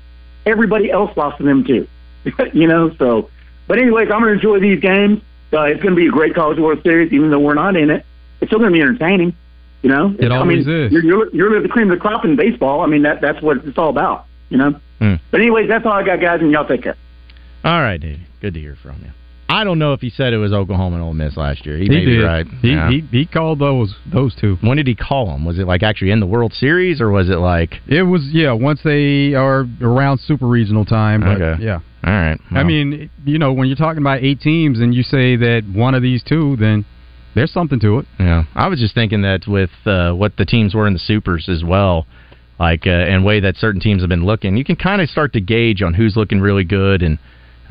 [0.46, 1.86] Everybody else lost to them too.
[2.52, 3.30] you know, so.
[3.68, 5.20] But anyways, I'm going to enjoy these games.
[5.52, 7.90] Uh, it's going to be a great College World Series, even though we're not in
[7.90, 8.04] it.
[8.40, 9.34] It's still going to be entertaining.
[9.82, 10.92] You know, It I always mean, is.
[10.92, 12.80] You're, you're you're the cream of the crop in baseball.
[12.80, 14.26] I mean, that that's what it's all about.
[14.50, 14.80] You know.
[14.98, 15.14] Hmm.
[15.30, 16.96] But anyways, that's all I got, guys, and y'all take care.
[17.64, 18.22] All right, Navy.
[18.40, 19.10] Good to hear from you.
[19.50, 21.78] I don't know if he said it was Oklahoma and Ole Miss last year.
[21.78, 22.22] He, He may be did.
[22.24, 22.46] right.
[22.60, 22.90] He, Yeah.
[22.90, 24.58] he he called those those two.
[24.60, 25.44] when did he call them?
[25.46, 27.76] Was it like actually in the World Series, or was it like?
[27.86, 28.52] It was yeah.
[28.52, 31.64] Once they are around super regional time, but Okay.
[31.64, 31.80] yeah.
[32.04, 32.38] All right.
[32.52, 35.94] I mean, you know, when you're talking about eight teams and you say that one
[35.94, 36.84] of these two, then
[37.34, 38.06] there's something to it.
[38.20, 41.48] Yeah, I was just thinking that with uh, what the teams were in the supers
[41.48, 42.06] as well,
[42.58, 45.32] like uh, and way that certain teams have been looking, you can kind of start
[45.34, 47.18] to gauge on who's looking really good and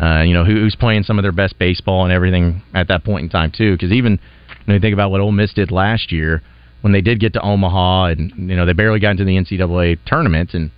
[0.01, 3.03] uh, you know who, who's playing some of their best baseball and everything at that
[3.03, 3.73] point in time too.
[3.73, 4.19] Because even
[4.67, 6.41] know, you think about what Ole Miss did last year
[6.81, 9.97] when they did get to Omaha and you know they barely got into the NCAA
[10.05, 10.71] tournament and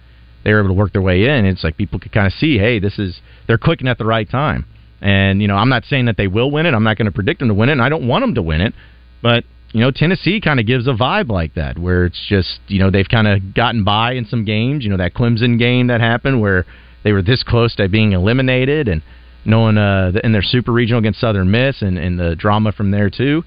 [0.44, 1.46] they were able to work their way in.
[1.46, 4.30] It's like people could kind of see, hey, this is they're clicking at the right
[4.30, 4.66] time.
[5.02, 6.74] And you know, I'm not saying that they will win it.
[6.74, 7.74] I'm not going to predict them to win it.
[7.74, 8.74] And I don't want them to win it.
[9.22, 12.80] But you know, Tennessee kind of gives a vibe like that, where it's just you
[12.80, 14.84] know they've kind of gotten by in some games.
[14.84, 16.66] You know that Clemson game that happened where
[17.04, 19.04] they were this close to being eliminated, and
[19.46, 23.10] knowing uh, in their super regional against Southern Miss and, and the drama from there
[23.10, 23.44] too.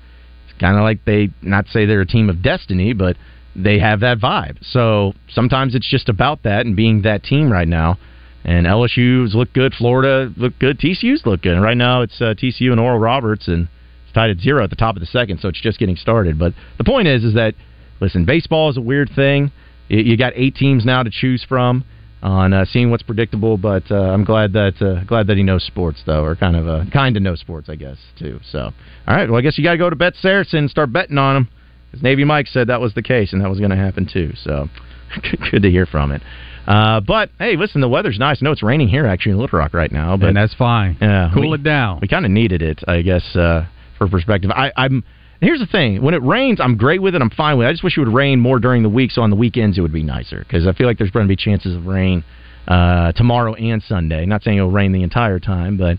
[0.49, 3.17] It's kind of like they not say they're a team of destiny, but
[3.55, 4.59] they have that vibe.
[4.63, 7.99] So sometimes it's just about that and being that team right now.
[8.45, 11.53] And LSU's look good, Florida look good, TCU's look good.
[11.53, 13.69] And right now it's uh, TCU and Oral Roberts, and
[14.13, 16.39] it's tied at zero at the top of the second, so it's just getting started.
[16.39, 17.55] But the point is, is that
[18.01, 19.51] listen, baseball is a weird thing.
[19.89, 21.85] You, you got eight teams now to choose from
[22.23, 23.57] on uh, seeing what's predictable.
[23.57, 26.69] But uh, I'm glad that uh, glad that he knows sports though, or kind of
[26.69, 28.39] uh, kind of knows sports, I guess too.
[28.51, 28.71] So
[29.09, 31.37] all right, well I guess you got to go to BetSaracen and start betting on
[31.37, 31.49] him.
[31.91, 34.33] Because Navy Mike said that was the case, and that was going to happen too.
[34.37, 34.69] So
[35.51, 36.23] good to hear from it.
[36.67, 38.39] Uh, but hey, listen, the weather's nice.
[38.41, 40.97] I know it's raining here actually in Little Rock right now, but and that's fine.
[41.01, 41.99] Yeah, cool we, it down.
[42.01, 43.67] We kind of needed it, I guess, uh,
[44.09, 44.51] perspective.
[44.51, 45.05] I, I'm.
[45.41, 47.23] Here's the thing: when it rains, I'm great with it.
[47.23, 47.71] I'm fine with it.
[47.71, 49.81] I just wish it would rain more during the week, so on the weekends it
[49.81, 50.39] would be nicer.
[50.39, 52.25] Because I feel like there's going to be chances of rain
[52.69, 54.25] uh, tomorrow and Sunday.
[54.27, 55.99] Not saying it'll rain the entire time, but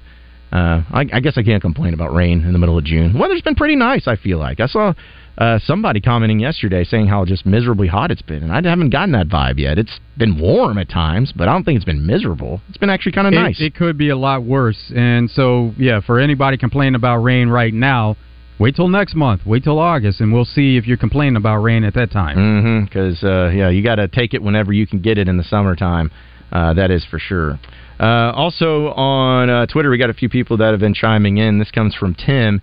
[0.55, 3.17] uh, I, I guess I can't complain about rain in the middle of June.
[3.17, 4.07] Weather's been pretty nice.
[4.07, 4.93] I feel like I saw
[5.37, 9.13] uh, somebody commenting yesterday saying how just miserably hot it's been, and I haven't gotten
[9.13, 9.79] that vibe yet.
[9.79, 12.61] It's been warm at times, but I don't think it's been miserable.
[12.69, 13.59] It's been actually kind of nice.
[13.59, 14.91] It could be a lot worse.
[14.95, 18.15] And so, yeah, for anybody complaining about rain right now,
[18.59, 19.41] wait till next month.
[19.45, 22.37] Wait till August, and we'll see if you're complaining about rain at that time.
[22.37, 22.85] Mm-hmm.
[22.85, 25.43] Because uh, yeah, you got to take it whenever you can get it in the
[25.43, 26.11] summertime.
[26.51, 27.59] Uh, that is for sure.
[27.99, 31.57] Uh, also on uh, Twitter, we got a few people that have been chiming in.
[31.57, 32.61] This comes from Tim.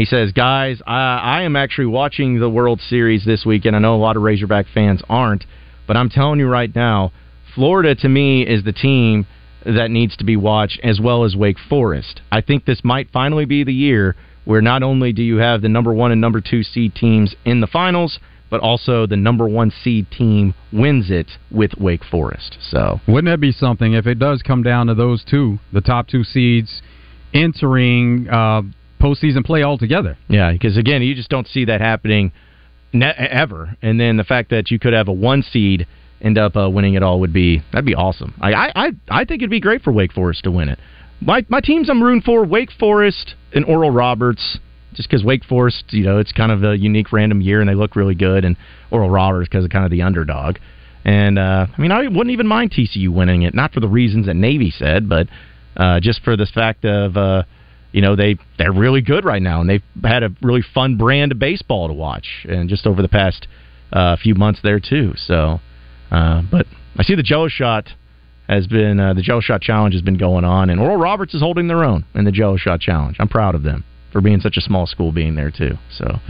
[0.00, 3.76] He says, "Guys, I, I am actually watching the World Series this weekend.
[3.76, 5.44] I know a lot of Razorback fans aren't,
[5.86, 7.12] but I'm telling you right now,
[7.54, 9.26] Florida to me is the team
[9.66, 12.22] that needs to be watched, as well as Wake Forest.
[12.32, 15.68] I think this might finally be the year where not only do you have the
[15.68, 19.70] number one and number two seed teams in the finals, but also the number one
[19.70, 22.56] seed team wins it with Wake Forest.
[22.70, 26.08] So Wouldn't that be something if it does come down to those two, the top
[26.08, 26.80] two seeds,
[27.34, 28.62] entering uh,
[29.00, 30.16] postseason play altogether?
[30.28, 32.32] Yeah, because again, you just don't see that happening
[32.92, 33.76] ne- ever.
[33.82, 35.86] And then the fact that you could have a one seed
[36.20, 38.34] end up uh, winning it all would be that'd be awesome.
[38.40, 40.78] I, I I think it'd be great for Wake Forest to win it.
[41.20, 44.58] My my teams I'm rooting for Wake Forest and Oral Roberts.
[44.92, 47.76] Just because Wake Forest, you know, it's kind of a unique random year and they
[47.76, 48.56] look really good, and
[48.90, 50.56] Oral Roberts because of kind of the underdog.
[51.04, 54.26] And uh, I mean, I wouldn't even mind TCU winning it, not for the reasons
[54.26, 55.28] that Navy said, but
[55.76, 57.44] uh, just for the fact of uh,
[57.92, 61.32] you know they they're really good right now, and they've had a really fun brand
[61.32, 63.46] of baseball to watch, and just over the past
[63.92, 65.14] uh, few months there too.
[65.16, 65.60] So,
[66.10, 67.88] uh, but I see the Jello shot
[68.48, 71.40] has been uh, the Jello shot challenge has been going on, and Oral Roberts is
[71.40, 73.16] holding their own in the Jello shot challenge.
[73.18, 75.76] I'm proud of them for being such a small school, being there too.
[75.96, 76.20] So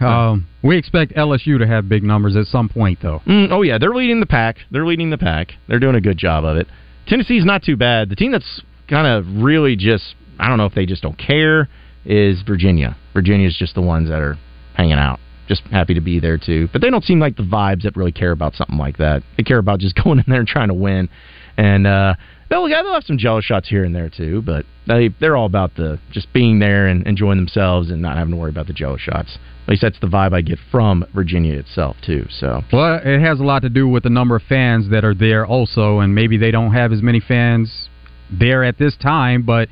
[0.00, 0.30] Yeah.
[0.30, 3.20] Um, we expect LSU to have big numbers at some point, though.
[3.26, 4.58] Mm, oh yeah, they're leading the pack.
[4.70, 5.52] They're leading the pack.
[5.68, 6.66] They're doing a good job of it.
[7.06, 8.10] Tennessee's not too bad.
[8.10, 11.68] The team that's kind of really just I don't know if they just don't care
[12.04, 12.96] is Virginia.
[13.14, 14.38] Virginia's just the ones that are
[14.74, 15.18] hanging out.
[15.48, 16.68] Just happy to be there too.
[16.72, 19.22] But they don't seem like the vibes that really care about something like that.
[19.36, 21.08] They care about just going in there and trying to win.
[21.56, 22.14] And uh
[22.50, 25.74] they'll, they'll have some Jello shots here and there too, but they they're all about
[25.76, 28.96] the just being there and enjoying themselves and not having to worry about the Jello
[28.96, 29.38] shots.
[29.64, 32.26] At least that's the vibe I get from Virginia itself too.
[32.30, 35.14] So Well, it has a lot to do with the number of fans that are
[35.14, 37.88] there also, and maybe they don't have as many fans
[38.30, 39.68] there at this time, but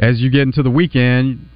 [0.00, 1.48] as you get into the weekend,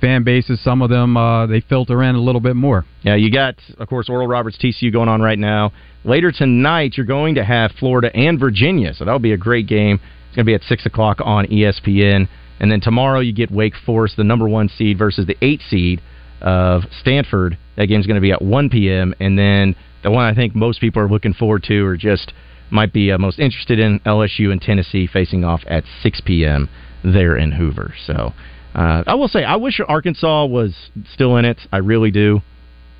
[0.00, 2.84] fan bases, some of them, uh, they filter in a little bit more.
[3.02, 5.72] Yeah, you got, of course, Oral Roberts TCU going on right now.
[6.04, 10.00] Later tonight, you're going to have Florida and Virginia, so that'll be a great game.
[10.28, 12.28] It's going to be at 6 o'clock on ESPN.
[12.60, 16.00] And then tomorrow, you get Wake Forest, the number one seed, versus the eight seed
[16.40, 17.58] of Stanford.
[17.76, 19.14] That game's going to be at 1 p.m.
[19.20, 22.32] And then the one I think most people are looking forward to, or just
[22.70, 26.68] might be uh, most interested in, LSU and Tennessee facing off at 6 p.m.
[27.04, 27.94] there in Hoover.
[28.06, 28.32] So
[28.74, 30.74] uh, I will say, I wish Arkansas was
[31.12, 31.58] still in it.
[31.72, 32.40] I really do.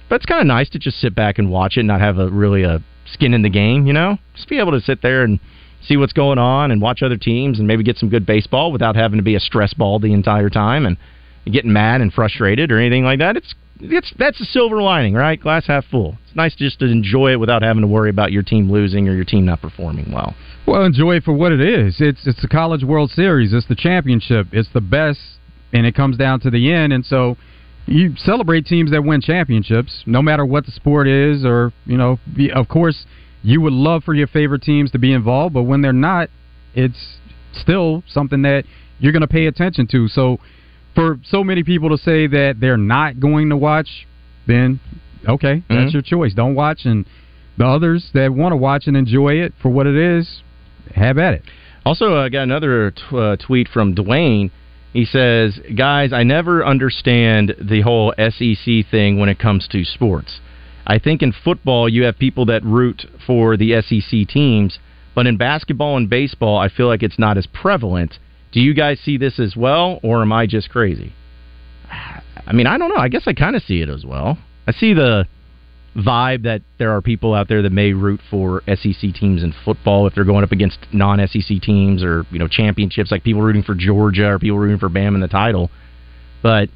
[0.08, 2.18] But it's kind of nice to just sit back and watch it, and not have
[2.18, 2.82] a really a
[3.12, 3.86] skin in the game.
[3.86, 5.38] You know, just be able to sit there and
[5.86, 8.96] see what's going on and watch other teams and maybe get some good baseball without
[8.96, 10.96] having to be a stress ball the entire time and
[11.50, 13.36] getting mad and frustrated or anything like that.
[13.36, 15.40] It's it's that's a silver lining, right?
[15.40, 16.18] Glass half full.
[16.26, 19.14] It's nice just to enjoy it without having to worry about your team losing or
[19.14, 20.34] your team not performing well.
[20.66, 21.96] Well, enjoy it for what it is.
[21.98, 23.52] It's it's the College World Series.
[23.52, 24.48] It's the championship.
[24.52, 25.20] It's the best,
[25.72, 26.92] and it comes down to the end.
[26.92, 27.36] And so,
[27.86, 32.18] you celebrate teams that win championships, no matter what the sport is, or you know,
[32.54, 33.06] of course,
[33.42, 36.28] you would love for your favorite teams to be involved, but when they're not,
[36.74, 37.18] it's
[37.52, 38.64] still something that
[38.98, 40.06] you're going to pay attention to.
[40.08, 40.38] So,
[40.94, 44.06] for so many people to say that they're not going to watch,
[44.46, 44.80] then
[45.26, 45.92] okay, that's Mhm.
[45.94, 46.34] your choice.
[46.34, 47.06] Don't watch, and
[47.56, 50.42] the others that want to watch and enjoy it for what it is,
[50.94, 51.42] have at it.
[51.84, 54.50] Also, I got another t- uh, tweet from Dwayne.
[54.92, 60.40] He says, "Guys, I never understand the whole SEC thing when it comes to sports.
[60.86, 64.78] I think in football you have people that root for the SEC teams,
[65.14, 68.18] but in basketball and baseball, I feel like it's not as prevalent.
[68.52, 71.12] Do you guys see this as well, or am I just crazy?
[72.46, 73.00] I mean, I don't know.
[73.00, 74.38] I guess I kind of see it as well.
[74.66, 75.26] I see the
[75.96, 80.06] vibe that there are people out there that may root for SEC teams in football
[80.06, 83.74] if they're going up against non-SEC teams or you know championships, like people rooting for
[83.74, 85.70] Georgia or people rooting for Bam in the title.
[86.42, 86.68] But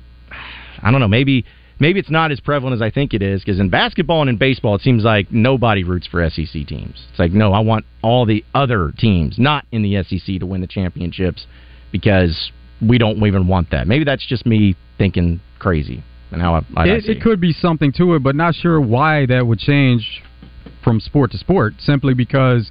[0.83, 1.09] I don't know.
[1.09, 1.45] Maybe
[1.79, 4.39] maybe it's not as prevalent as I think it is because in basketball and in
[4.39, 7.07] baseball, it seems like nobody roots for SEC teams.
[7.11, 10.61] It's like no, I want all the other teams not in the SEC to win
[10.61, 11.47] the championships
[11.93, 12.51] because
[12.81, 13.87] we don't even want that.
[13.87, 16.03] Maybe that's just me thinking crazy
[16.33, 19.27] and how I, I it, it could be something to it, but not sure why
[19.27, 20.23] that would change
[20.83, 21.75] from sport to sport.
[21.79, 22.71] Simply because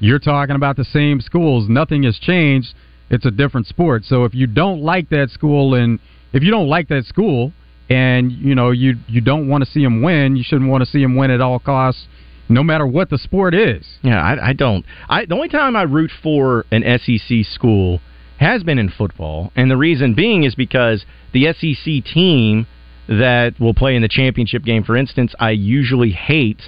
[0.00, 2.74] you're talking about the same schools, nothing has changed.
[3.10, 4.04] It's a different sport.
[4.04, 6.00] So if you don't like that school, and
[6.32, 7.52] if you don't like that school,
[7.90, 10.90] and you know you you don't want to see them win, you shouldn't want to
[10.90, 12.06] see them win at all costs,
[12.48, 13.86] no matter what the sport is.
[14.02, 14.86] Yeah, I, I don't.
[15.08, 18.00] I the only time I root for an SEC school
[18.38, 22.66] has been in football, and the reason being is because the SEC team
[23.08, 26.62] that will play in the championship game, for instance, I usually hate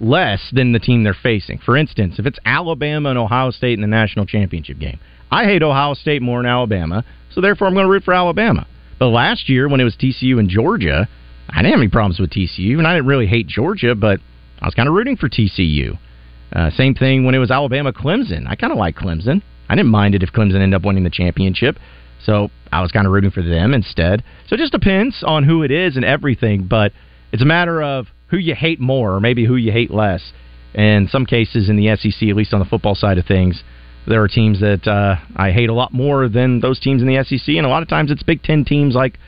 [0.00, 1.58] less than the team they're facing.
[1.58, 5.62] For instance, if it's Alabama and Ohio State in the national championship game, I hate
[5.62, 8.66] Ohio State more than Alabama, so therefore I'm going to root for Alabama.
[8.98, 11.08] But last year, when it was TCU and Georgia,
[11.48, 14.20] I didn't have any problems with TCU, and I didn't really hate Georgia, but
[14.60, 15.98] I was kind of rooting for TCU.
[16.52, 18.46] Uh, same thing when it was Alabama Clemson.
[18.46, 19.42] I kind of like Clemson.
[19.68, 21.76] I didn't mind it if Clemson ended up winning the championship.
[22.24, 24.22] So I was kind of rooting for them instead.
[24.46, 26.92] So it just depends on who it is and everything, but
[27.32, 30.32] it's a matter of who you hate more or maybe who you hate less.
[30.74, 33.62] And some cases in the SEC, at least on the football side of things,
[34.06, 37.22] there are teams that uh, I hate a lot more than those teams in the
[37.24, 37.56] SEC.
[37.56, 39.18] And a lot of times it's Big Ten teams like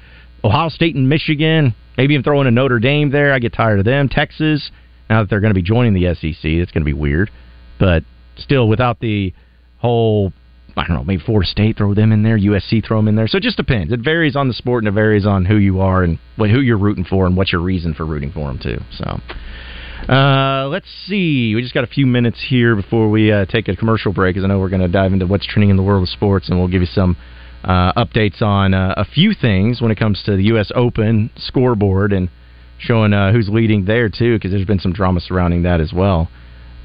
[0.44, 3.32] Ohio State and Michigan, maybe even throwing a Notre Dame there.
[3.32, 4.08] I get tired of them.
[4.08, 4.70] Texas,
[5.08, 7.30] now that they're going to be joining the SEC, it's going to be weird.
[7.78, 8.04] But
[8.36, 9.34] still, without the
[9.78, 10.32] whole
[10.76, 13.26] I don't know, maybe Florida State throw them in there, USC throw them in there.
[13.26, 13.92] So it just depends.
[13.92, 16.60] It varies on the sport and it varies on who you are and what, who
[16.60, 18.78] you're rooting for and what's your reason for rooting for them too.
[18.92, 19.20] So.
[20.08, 21.54] Uh, let's see.
[21.54, 24.44] We just got a few minutes here before we uh, take a commercial break, because
[24.44, 26.58] I know we're going to dive into what's trending in the world of sports, and
[26.58, 27.16] we'll give you some
[27.62, 30.72] uh, updates on uh, a few things when it comes to the U.S.
[30.74, 32.30] Open scoreboard and
[32.78, 36.30] showing uh, who's leading there too, because there's been some drama surrounding that as well.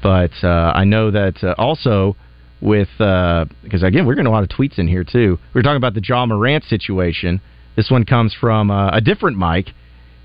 [0.02, 2.16] But uh, I know that also
[2.60, 5.38] with because uh, again we're getting a lot of tweets in here too.
[5.54, 7.40] We are talking about the Ja Morant situation.
[7.76, 9.70] This one comes from uh, a different Mike.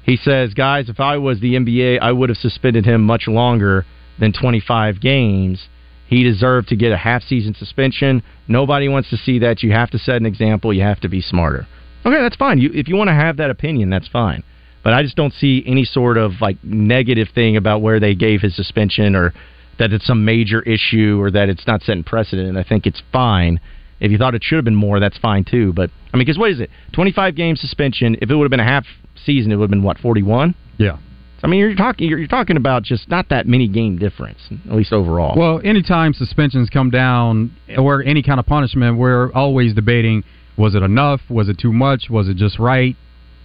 [0.04, 3.86] He says, "Guys, if I was the NBA, I would have suspended him much longer
[4.20, 5.68] than 25 games.
[6.08, 8.22] He deserved to get a half season suspension.
[8.48, 9.64] Nobody wants to see that.
[9.64, 10.74] You have to set an example.
[10.74, 11.68] You have to be smarter.
[12.06, 12.60] Okay, that's fine.
[12.60, 14.44] You, if you want to have that opinion, that's fine.
[14.84, 18.42] But I just don't see any sort of like negative thing about where they gave
[18.42, 19.34] his suspension or
[19.82, 22.48] that it's some major issue or that it's not setting precedent.
[22.48, 23.60] And I think it's fine.
[24.00, 25.74] If you thought it should have been more, that's fine too.
[25.74, 26.70] But I mean, because what is it?
[26.94, 28.16] Twenty-five game suspension.
[28.22, 28.86] If it would have been a half
[29.26, 30.54] season, it would have been what forty-one.
[30.78, 30.98] Yeah.
[31.44, 34.38] I mean, you're talking you're, you're talking about just not that many game difference,
[34.70, 35.36] at least overall.
[35.36, 40.24] Well, anytime suspensions come down uh, or any kind of punishment, we're always debating:
[40.58, 41.22] was it enough?
[41.28, 42.08] Was it too much?
[42.12, 42.96] Was it just right?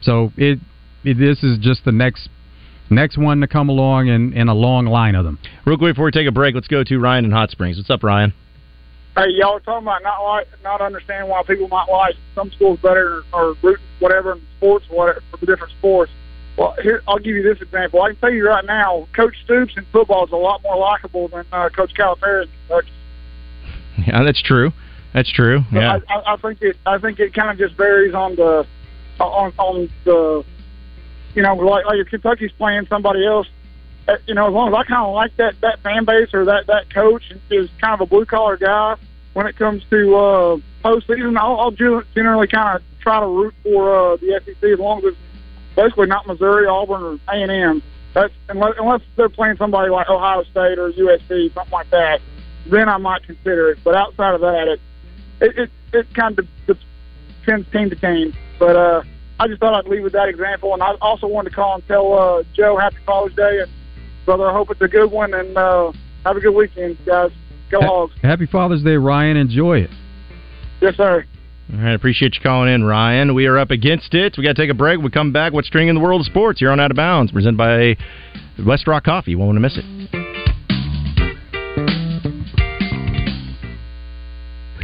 [0.03, 0.59] So it,
[1.03, 2.29] it this is just the next
[2.91, 5.39] next one to come along in, in a long line of them.
[5.65, 7.77] Real quick before we take a break, let's go to Ryan in Hot Springs.
[7.77, 8.33] What's up, Ryan?
[9.17, 12.79] Hey, y'all are talking about not like not understanding why people might like some schools
[12.83, 16.13] better or root whatever in sports, whatever for the different sports.
[16.59, 18.03] Well, here I'll give you this example.
[18.03, 21.29] I can tell you right now, Coach Stoops in football is a lot more likable
[21.29, 22.43] than uh, Coach Calipari.
[22.45, 22.93] In Kentucky.
[24.07, 24.73] Yeah, that's true.
[25.15, 25.61] That's true.
[25.73, 26.77] Yeah, I, I, I think it.
[26.85, 28.67] I think it kind of just varies on the
[29.19, 30.45] on on the
[31.37, 33.47] you know, like, like if Kentucky's playing somebody else,
[34.09, 36.47] uh, you know, as long as I kind of like that that fan base or
[36.47, 38.97] that that coach is kind of a blue collar guy,
[39.35, 44.13] when it comes to uh, postseason, I'll, I'll generally kind of try to root for
[44.13, 45.15] uh, the SEC as long as
[45.77, 47.83] basically not Missouri, Auburn, or A and M.
[48.15, 52.23] That's unless, unless they're playing somebody like Ohio State or USC, something like that.
[52.65, 53.79] Then I might consider it.
[53.85, 54.81] But outside of that, it
[55.41, 58.35] it it, it kind of depends team to team.
[58.59, 59.03] But uh,
[59.39, 61.87] I just thought I'd leave with that example, and I also wanted to call and
[61.87, 63.71] tell uh, Joe Happy Father's Day, and
[64.25, 65.93] brother, I hope it's a good one, and uh,
[66.25, 67.31] have a good weekend, guys.
[67.71, 68.15] Go ha- Hogs!
[68.23, 69.37] Happy Father's Day, Ryan.
[69.37, 69.91] Enjoy it.
[70.81, 71.25] Yes, sir.
[71.73, 73.35] All right, appreciate you calling in, Ryan.
[73.35, 74.37] We are up against it.
[74.39, 75.01] We got to take a break.
[75.01, 75.53] We come back.
[75.53, 76.61] What's string in the world of sports?
[76.61, 77.97] You're on Out of Bounds, presented by
[78.65, 79.33] West Rock Coffee.
[79.33, 80.16] You won't want to miss it.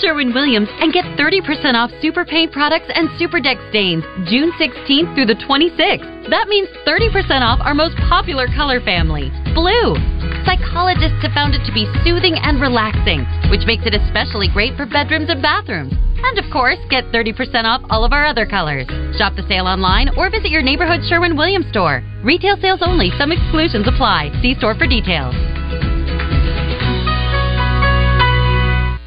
[0.00, 5.14] Sherwin Williams and get 30% off Super Paint products and Super Deck stains June 16th
[5.14, 6.30] through the 26th.
[6.30, 9.96] That means 30% off our most popular color family, blue.
[10.46, 14.86] Psychologists have found it to be soothing and relaxing, which makes it especially great for
[14.86, 15.92] bedrooms and bathrooms.
[16.22, 18.86] And of course, get 30% off all of our other colors.
[19.16, 22.02] Shop the sale online or visit your neighborhood Sherwin Williams store.
[22.22, 24.30] Retail sales only, some exclusions apply.
[24.42, 25.34] See store for details.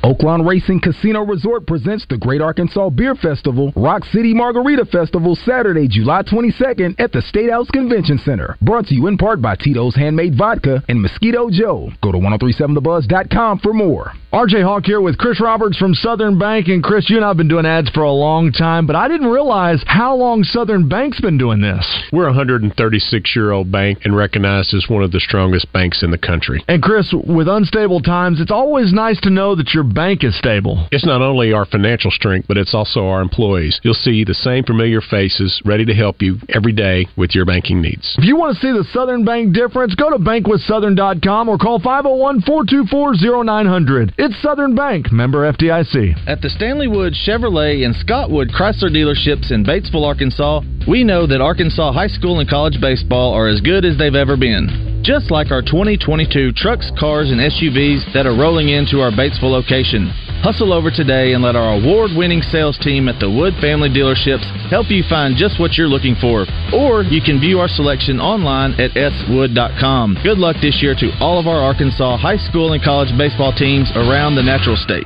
[0.03, 5.87] Oaklawn Racing Casino Resort presents the Great Arkansas Beer Festival, Rock City Margarita Festival, Saturday,
[5.87, 8.57] July 22nd at the State House Convention Center.
[8.63, 11.91] Brought to you in part by Tito's Handmade Vodka and Mosquito Joe.
[12.01, 14.13] Go to 1037thebuzz.com for more.
[14.33, 16.67] RJ Hawk here with Chris Roberts from Southern Bank.
[16.69, 19.07] And Chris, you and I have been doing ads for a long time, but I
[19.07, 21.85] didn't realize how long Southern Bank's been doing this.
[22.13, 26.09] We're a 136 year old bank and recognized as one of the strongest banks in
[26.11, 26.63] the country.
[26.67, 30.87] And Chris, with unstable times, it's always nice to know that your bank is stable.
[30.91, 33.79] It's not only our financial strength, but it's also our employees.
[33.83, 37.81] You'll see the same familiar faces ready to help you every day with your banking
[37.81, 38.15] needs.
[38.17, 42.41] If you want to see the Southern Bank difference, go to bankwithsouthern.com or call 501
[42.41, 44.15] 424 0900.
[44.17, 46.27] It's Southern Bank, member FDIC.
[46.27, 51.41] At the Stanley Wood Chevrolet and Scottwood Chrysler dealerships in Batesville, Arkansas, we know that
[51.41, 55.00] Arkansas high school and college baseball are as good as they've ever been.
[55.01, 60.13] Just like our 2022 trucks, cars, and SUVs that are rolling into our Batesville location.
[60.45, 64.45] Hustle over today and let our award winning sales team at the Wood family dealerships
[64.69, 66.45] help you find just what you're looking for.
[66.69, 68.93] Or you can view our selection online at
[69.25, 70.21] swood.com.
[70.21, 73.89] Good luck this year to all of our Arkansas high school and college baseball teams
[73.95, 75.05] around the natural state.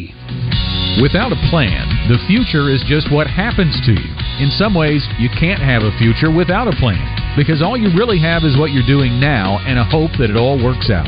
[1.01, 4.11] Without a plan, the future is just what happens to you.
[4.43, 7.01] In some ways, you can't have a future without a plan
[7.37, 10.35] because all you really have is what you're doing now and a hope that it
[10.35, 11.07] all works out.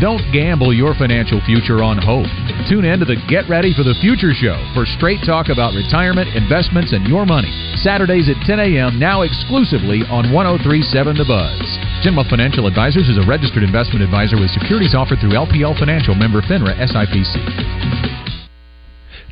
[0.00, 2.26] Don't gamble your financial future on hope.
[2.66, 6.34] Tune in to the Get Ready for the Future show for straight talk about retirement,
[6.34, 7.50] investments, and your money.
[7.78, 11.62] Saturdays at 10 a.m., now exclusively on 1037 The Buzz.
[12.02, 16.42] Genma Financial Advisors is a registered investment advisor with securities offered through LPL Financial member
[16.42, 18.13] FINRA SIPC.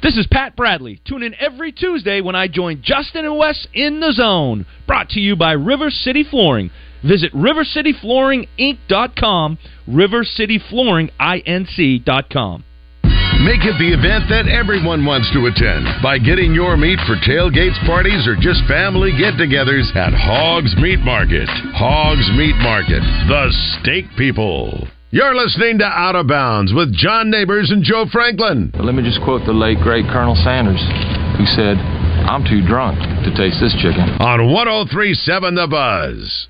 [0.02, 1.00] This is Pat Bradley.
[1.06, 4.66] Tune in every Tuesday when I join Justin and Wes in the Zone.
[4.84, 6.72] Brought to you by River City Flooring.
[7.04, 12.64] Visit rivercityflooringinc.com, rivercityflooringinc.com.
[13.42, 17.78] Make it the event that everyone wants to attend by getting your meat for tailgates,
[17.86, 21.48] parties, or just family get togethers at Hogs Meat Market.
[21.74, 24.88] Hogs Meat Market, the steak people.
[25.14, 28.72] You're listening to Out of Bounds with John Neighbors and Joe Franklin.
[28.80, 30.80] Let me just quote the late, great Colonel Sanders,
[31.36, 34.08] who said, I'm too drunk to taste this chicken.
[34.24, 36.48] On 1037 The Buzz.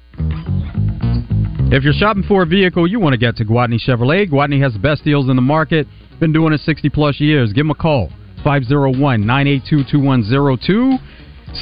[1.75, 4.31] If you're shopping for a vehicle, you want to get to Gwatney Chevrolet.
[4.31, 5.89] Gwatney has the best deals in the market.
[6.21, 7.53] Been doing it 60 plus years.
[7.53, 8.11] Give them a call.
[8.47, 11.01] 501-982-2102.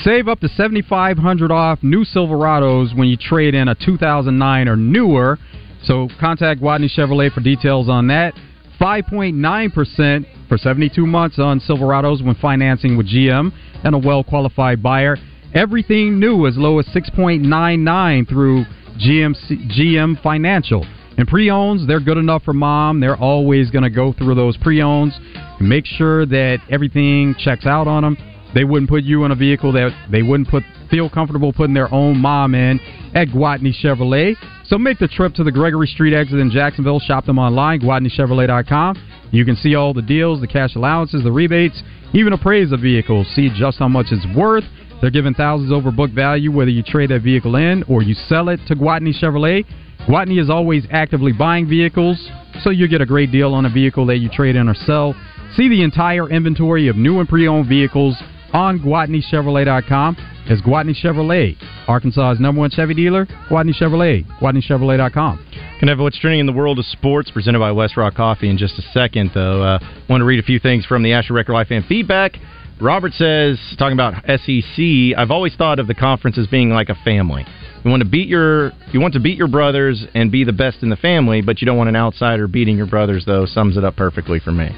[0.05, 5.39] Save up to 7500 off new Silverados when you trade in a 2009 or newer.
[5.85, 8.35] So contact Gwatney Chevrolet for details on that.
[8.81, 13.53] 5.9% for 72 months on Silverados when financing with GM
[13.85, 15.17] and a well-qualified buyer.
[15.55, 18.65] Everything new as low as 6.99 through
[18.99, 19.35] GM
[19.79, 20.87] GM Financial.
[21.19, 23.01] And pre-owns, they're good enough for mom.
[23.01, 25.19] They're always going to go through those pre-owns
[25.59, 28.17] and make sure that everything checks out on them.
[28.55, 31.93] they wouldn't put you in a vehicle that they wouldn't put feel comfortable putting their
[31.93, 32.81] own mom in
[33.15, 34.35] at Gwatney Chevrolet.
[34.71, 37.01] So make the trip to the Gregory Street exit in Jacksonville.
[37.01, 39.29] Shop them online, GwatneyChevrolet.com.
[39.33, 41.83] You can see all the deals, the cash allowances, the rebates,
[42.15, 43.27] even appraise the vehicle.
[43.35, 44.63] See just how much it's worth.
[45.01, 48.49] They're giving thousands over book value whether you trade that vehicle in or you sell
[48.49, 49.65] it to Gwatney Chevrolet.
[50.07, 52.31] Gwatney is always actively buying vehicles,
[52.63, 55.17] so you get a great deal on a vehicle that you trade in or sell.
[55.57, 58.17] See the entire inventory of new and pre-owned vehicles
[58.53, 60.17] on GwatneyChevrolet.com
[60.49, 63.27] as Gwatney Chevrolet, Arkansas's number one Chevy dealer.
[63.49, 65.47] Gwatney Chevrolet, GwatneyChevrolet.com.
[65.79, 68.59] Can have what's trending in the world of sports presented by West Rock Coffee in
[68.59, 69.63] just a second, though.
[69.63, 69.79] Uh,
[70.09, 72.33] want to read a few things from the Asher Record Life fan feedback.
[72.81, 76.95] Robert says, talking about SEC, I've always thought of the conference as being like a
[77.05, 77.45] family.
[77.85, 80.83] You want to beat your you want to beat your brothers and be the best
[80.83, 83.25] in the family, but you don't want an outsider beating your brothers.
[83.25, 84.69] Though sums it up perfectly for me.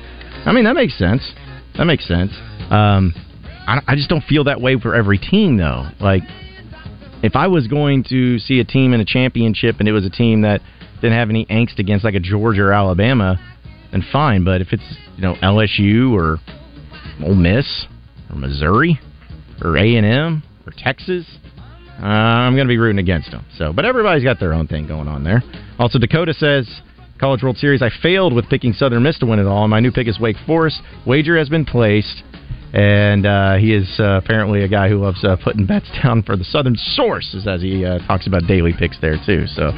[0.45, 1.33] I mean that makes sense.
[1.77, 2.31] That makes sense.
[2.71, 3.15] Um,
[3.67, 5.89] I, I just don't feel that way for every team though.
[6.01, 6.23] Like
[7.23, 10.11] if I was going to see a team in a championship and it was a
[10.11, 10.61] team that
[11.01, 13.39] didn't have any angst against like a Georgia or Alabama,
[13.91, 14.45] then fine.
[14.45, 14.83] But if it's
[15.17, 16.39] you know LSU or
[17.25, 17.87] Ole Miss
[18.31, 19.01] or Missouri
[19.63, 21.27] or A and M or Texas,
[22.01, 23.45] uh, I'm going to be rooting against them.
[23.57, 25.43] So, but everybody's got their own thing going on there.
[25.79, 26.69] Also, Dakota says.
[27.21, 29.63] College World Series, I failed with picking Southern Miss to win it all.
[29.63, 30.83] and My new pick is Wake Forest.
[31.07, 32.25] Wager has been placed,
[32.73, 36.37] and uh, he is uh, apparently a guy who loves uh, putting bets down for
[36.37, 39.47] the Southern Sources, as he uh, talks about daily picks there too.
[39.47, 39.73] So,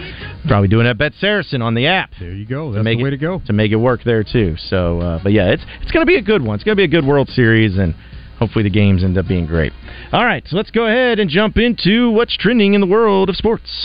[0.46, 2.10] probably doing that BetSaracen on the app.
[2.20, 2.68] There you go.
[2.70, 3.40] to That's make the way it, to go.
[3.46, 4.56] to make it work there too.
[4.56, 6.54] So, uh, but yeah, it's it's going to be a good one.
[6.54, 7.94] It's going to be a good World Series, and
[8.38, 9.72] hopefully the games end up being great.
[10.12, 13.36] All right, so let's go ahead and jump into what's trending in the world of
[13.36, 13.84] sports.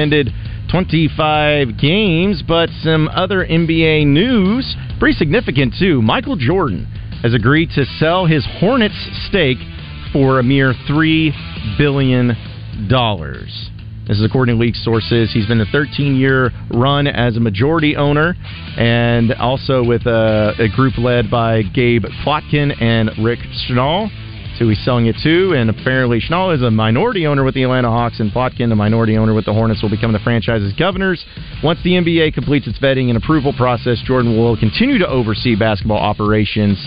[0.09, 6.01] 25 games, but some other NBA news, pretty significant too.
[6.01, 6.85] Michael Jordan
[7.21, 8.95] has agreed to sell his Hornets
[9.27, 9.57] stake
[10.13, 12.29] for a mere $3 billion.
[14.07, 15.31] This is according to league sources.
[15.31, 18.35] He's been a 13 year run as a majority owner
[18.77, 24.09] and also with a, a group led by Gabe Plotkin and Rick Schnall
[24.61, 25.53] who he's selling it to.
[25.53, 29.17] And apparently, Schnall is a minority owner with the Atlanta Hawks, and Plotkin, the minority
[29.17, 31.25] owner with the Hornets, will become the franchise's governors.
[31.63, 35.97] Once the NBA completes its vetting and approval process, Jordan will continue to oversee basketball
[35.97, 36.77] operations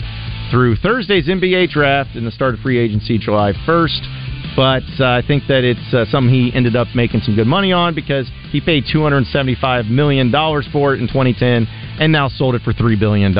[0.52, 4.54] through Thursday's NBA draft and the start of free agency July 1st.
[4.54, 7.72] But uh, I think that it's uh, something he ended up making some good money
[7.72, 10.30] on because he paid $275 million
[10.70, 11.66] for it in 2010
[11.98, 13.36] and now sold it for $3 billion.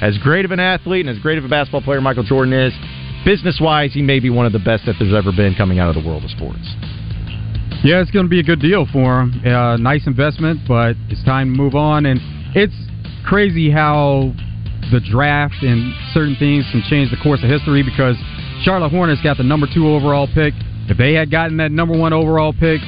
[0.00, 2.72] As great of an athlete and as great of a basketball player Michael Jordan is,
[3.28, 5.94] business wise, he may be one of the best that there's ever been coming out
[5.94, 6.64] of the world of sports.
[7.84, 9.44] Yeah, it's going to be a good deal for him.
[9.44, 12.06] Uh, nice investment, but it's time to move on.
[12.06, 12.18] And
[12.56, 12.72] it's
[13.28, 14.32] crazy how
[14.90, 18.16] the draft and certain things can change the course of history because
[18.64, 20.54] Charlotte Hornets got the number two overall pick.
[20.88, 22.80] If they had gotten that number one overall pick,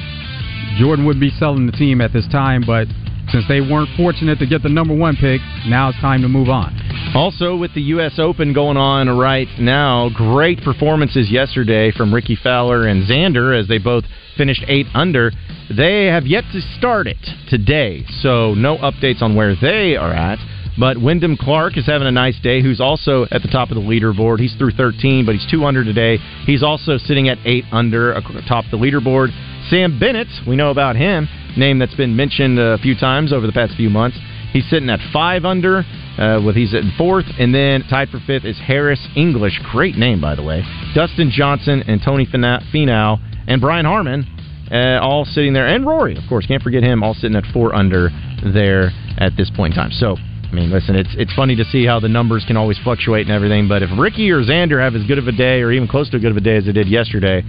[0.81, 2.63] Jordan would be selling the team at this time.
[2.65, 2.87] But
[3.29, 5.39] since they weren't fortunate to get the number one pick,
[5.69, 6.80] now it's time to move on.
[7.13, 8.19] Also, with the U.S.
[8.19, 13.79] Open going on right now, great performances yesterday from Rickie Fowler and Xander as they
[13.79, 14.05] both
[14.37, 15.29] finished eight under.
[15.75, 17.17] They have yet to start it
[17.49, 20.39] today, so no updates on where they are at.
[20.79, 23.81] But Wyndham Clark is having a nice day, who's also at the top of the
[23.81, 24.39] leaderboard.
[24.39, 26.17] He's through 13, but he's two under today.
[26.45, 29.31] He's also sitting at eight under atop the leaderboard.
[29.69, 33.53] Sam Bennett, we know about him, name that's been mentioned a few times over the
[33.53, 34.17] past few months.
[34.51, 35.83] He's sitting at five under,
[36.17, 39.59] uh, with he's at fourth, and then tied for fifth is Harris English.
[39.71, 40.63] Great name, by the way.
[40.93, 44.25] Dustin Johnson and Tony Finau and Brian Harman,
[44.71, 47.73] uh, all sitting there, and Rory, of course, can't forget him, all sitting at four
[47.73, 48.09] under
[48.53, 49.91] there at this point in time.
[49.91, 50.17] So.
[50.51, 53.31] I mean, listen, it's it's funny to see how the numbers can always fluctuate and
[53.31, 53.69] everything.
[53.69, 56.17] But if Rickie or Xander have as good of a day, or even close to
[56.17, 57.41] as good of a day as they did yesterday,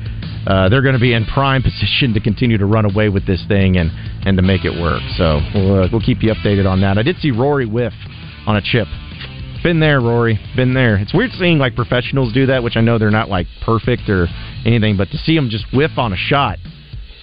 [0.47, 3.45] uh, they're going to be in prime position to continue to run away with this
[3.49, 3.91] thing and
[4.25, 5.03] and to make it work.
[5.17, 6.97] So we'll uh, we'll keep you updated on that.
[6.97, 7.95] I did see Rory whiff
[8.47, 8.87] on a chip.
[9.65, 10.39] Been there, Rory.
[10.55, 10.97] Been there.
[10.97, 14.29] It's weird seeing like professionals do that, which I know they're not like perfect or
[14.65, 16.59] anything, but to see them just whiff on a shot.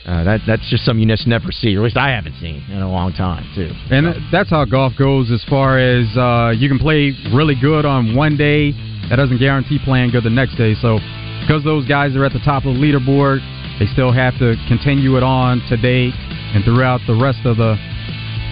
[0.09, 2.65] Uh, that that's just something you just never see, or at least I haven't seen
[2.71, 3.69] in a long time, too.
[3.93, 8.15] And that's how golf goes as far as uh, you can play really good on
[8.15, 8.71] one day,
[9.09, 10.73] that doesn't guarantee playing good the next day.
[10.81, 10.97] So
[11.45, 13.37] because those guys are at the top of the leaderboard,
[13.77, 17.77] they still have to continue it on today and throughout the rest of the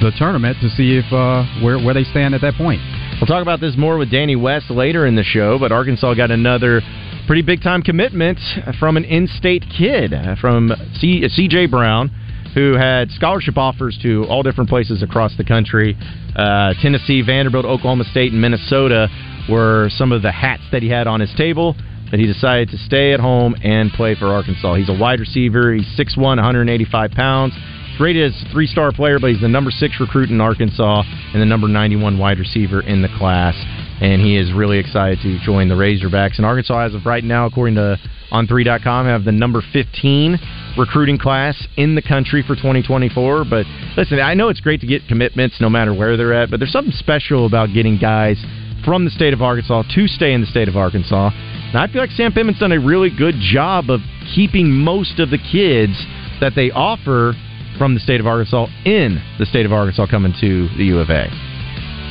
[0.01, 2.81] the tournament to see if uh, where where they stand at that point.
[3.17, 6.29] We'll talk about this more with Danny West later in the show, but Arkansas got
[6.29, 6.81] another
[7.27, 8.39] pretty big time commitment
[8.79, 12.09] from an in state kid, uh, from C- CJ Brown,
[12.55, 15.97] who had scholarship offers to all different places across the country.
[16.35, 19.09] Uh, Tennessee, Vanderbilt, Oklahoma State, and Minnesota
[19.49, 21.75] were some of the hats that he had on his table.
[22.09, 24.75] But he decided to stay at home and play for Arkansas.
[24.75, 25.73] He's a wide receiver.
[25.73, 27.53] He's 6'1, 185 pounds
[27.99, 31.03] rated as a three star player, but he's the number six recruit in Arkansas
[31.33, 33.55] and the number 91 wide receiver in the class.
[33.99, 36.37] And he is really excited to join the Razorbacks.
[36.37, 37.97] And Arkansas, as of right now, according to
[38.31, 40.37] on3.com, have the number 15
[40.77, 43.45] recruiting class in the country for 2024.
[43.49, 43.65] But
[43.97, 46.71] listen, I know it's great to get commitments no matter where they're at, but there's
[46.71, 48.37] something special about getting guys
[48.85, 51.31] from the state of Arkansas to stay in the state of Arkansas.
[51.33, 53.99] And I feel like Sam Pittman's done a really good job of
[54.35, 55.93] keeping most of the kids
[56.39, 57.33] that they offer
[57.77, 61.09] from the state of Arkansas in the state of Arkansas coming to the U of
[61.09, 61.56] A.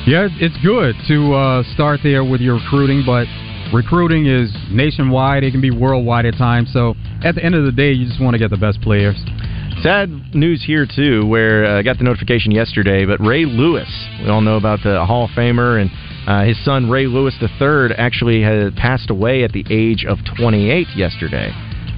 [0.07, 3.27] Yeah, it's good to uh, start there with your recruiting, but
[3.75, 5.43] recruiting is nationwide.
[5.43, 6.73] It can be worldwide at times.
[6.73, 6.95] So
[7.25, 9.17] at the end of the day, you just want to get the best players.
[9.83, 13.91] Sad news here too, where I uh, got the notification yesterday, but Ray Lewis,
[14.23, 15.91] we all know about the Hall of Famer, and
[16.29, 20.87] uh, his son Ray Lewis III actually had passed away at the age of 28
[20.95, 21.51] yesterday.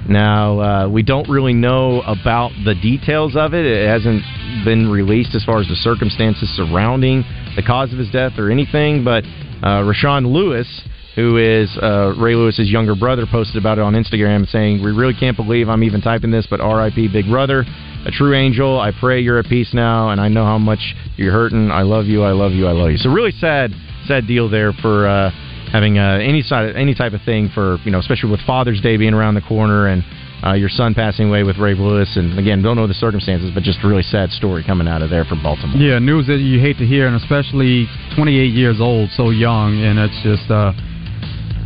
[0.09, 3.63] Now, uh, we don't really know about the details of it.
[3.63, 4.23] It hasn't
[4.65, 7.23] been released as far as the circumstances surrounding
[7.55, 9.23] the cause of his death or anything, but
[9.61, 10.67] uh, Rayshad Lewis,
[11.15, 15.13] who is uh, Ray Lewis's younger brother, posted about it on Instagram saying, We really
[15.13, 17.63] can't believe I'm even typing this, but RIP Big Brother,
[18.05, 18.79] a true angel.
[18.79, 21.69] I pray you're at peace now, and I know how much you're hurting.
[21.69, 22.97] I love you, I love you, I love you.
[22.97, 23.71] So, really sad,
[24.07, 25.07] sad deal there for.
[25.07, 25.31] Uh,
[25.71, 28.97] having uh, any side, any type of thing for you know, especially with Father's Day
[28.97, 30.03] being around the corner and
[30.43, 33.63] uh, your son passing away with Ray Lewis, and again, don't know the circumstances, but
[33.63, 35.75] just a really sad story coming out of there from Baltimore.
[35.75, 39.99] Yeah, news that you hate to hear, and especially 28 years old, so young, and
[39.99, 40.71] it's just uh,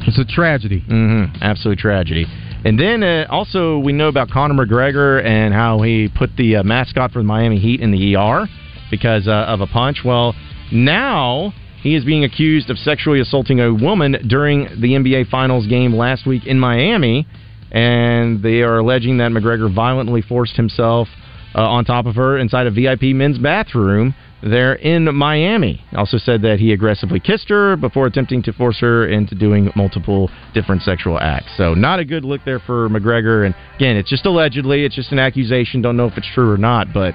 [0.08, 0.82] it's a tragedy.
[0.82, 1.44] Mm-hmm.
[1.44, 2.26] Absolute tragedy.
[2.66, 6.64] And then uh, also we know about Conor McGregor and how he put the uh,
[6.64, 8.48] mascot for the Miami Heat in the ER
[8.90, 10.00] because uh, of a punch.
[10.04, 10.34] Well,
[10.72, 15.94] now he is being accused of sexually assaulting a woman during the NBA Finals game
[15.94, 17.28] last week in Miami,
[17.72, 21.10] and they are alleging that McGregor violently forced himself
[21.54, 25.84] uh, on top of her inside a VIP men's bathroom there in Miami.
[25.94, 30.30] Also said that he aggressively kissed her before attempting to force her into doing multiple
[30.54, 31.52] different sexual acts.
[31.58, 33.46] So not a good look there for McGregor.
[33.46, 35.82] And again, it's just allegedly, it's just an accusation.
[35.82, 37.14] Don't know if it's true or not, but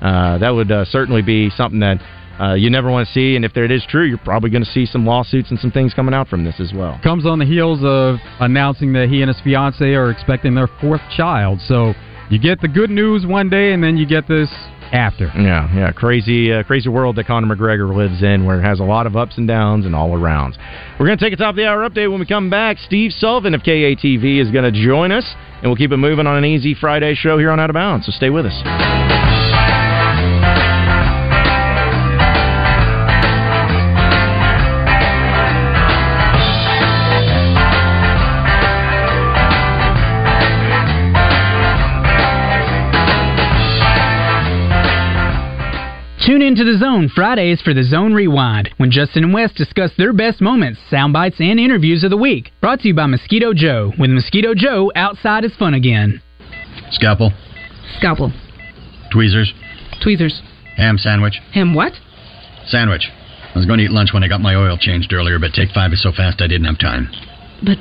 [0.00, 2.00] uh, that would uh, certainly be something that
[2.40, 3.36] uh, you never want to see.
[3.36, 5.94] And if it is true, you're probably going to see some lawsuits and some things
[5.94, 6.98] coming out from this as well.
[7.02, 11.02] Comes on the heels of announcing that he and his fiance are expecting their fourth
[11.16, 11.60] child.
[11.66, 11.94] So
[12.30, 14.50] you get the good news one day, and then you get this
[14.92, 15.32] after.
[15.36, 18.84] Yeah, yeah, crazy, uh, crazy world that Conor McGregor lives in, where it has a
[18.84, 20.56] lot of ups and downs and all arounds.
[20.98, 22.78] We're going to take a top of the hour update when we come back.
[22.78, 25.24] Steve Sullivan of KATV is going to join us,
[25.62, 28.06] and we'll keep it moving on an easy Friday show here on Out of Bounds.
[28.06, 29.37] So stay with us.
[46.48, 50.40] Into The Zone Fridays for The Zone Rewind, when Justin and Wes discuss their best
[50.40, 52.52] moments, sound bites, and interviews of the week.
[52.62, 53.92] Brought to you by Mosquito Joe.
[53.98, 56.22] With Mosquito Joe, outside is fun again.
[56.92, 57.32] Scalpel.
[57.98, 58.32] Scalpel.
[59.12, 59.52] Tweezers.
[60.02, 60.40] Tweezers.
[60.78, 61.38] Ham sandwich.
[61.52, 61.92] Ham what?
[62.66, 63.10] Sandwich.
[63.54, 65.68] I was going to eat lunch when I got my oil changed earlier, but take
[65.72, 67.10] five is so fast I didn't have time.
[67.62, 67.76] But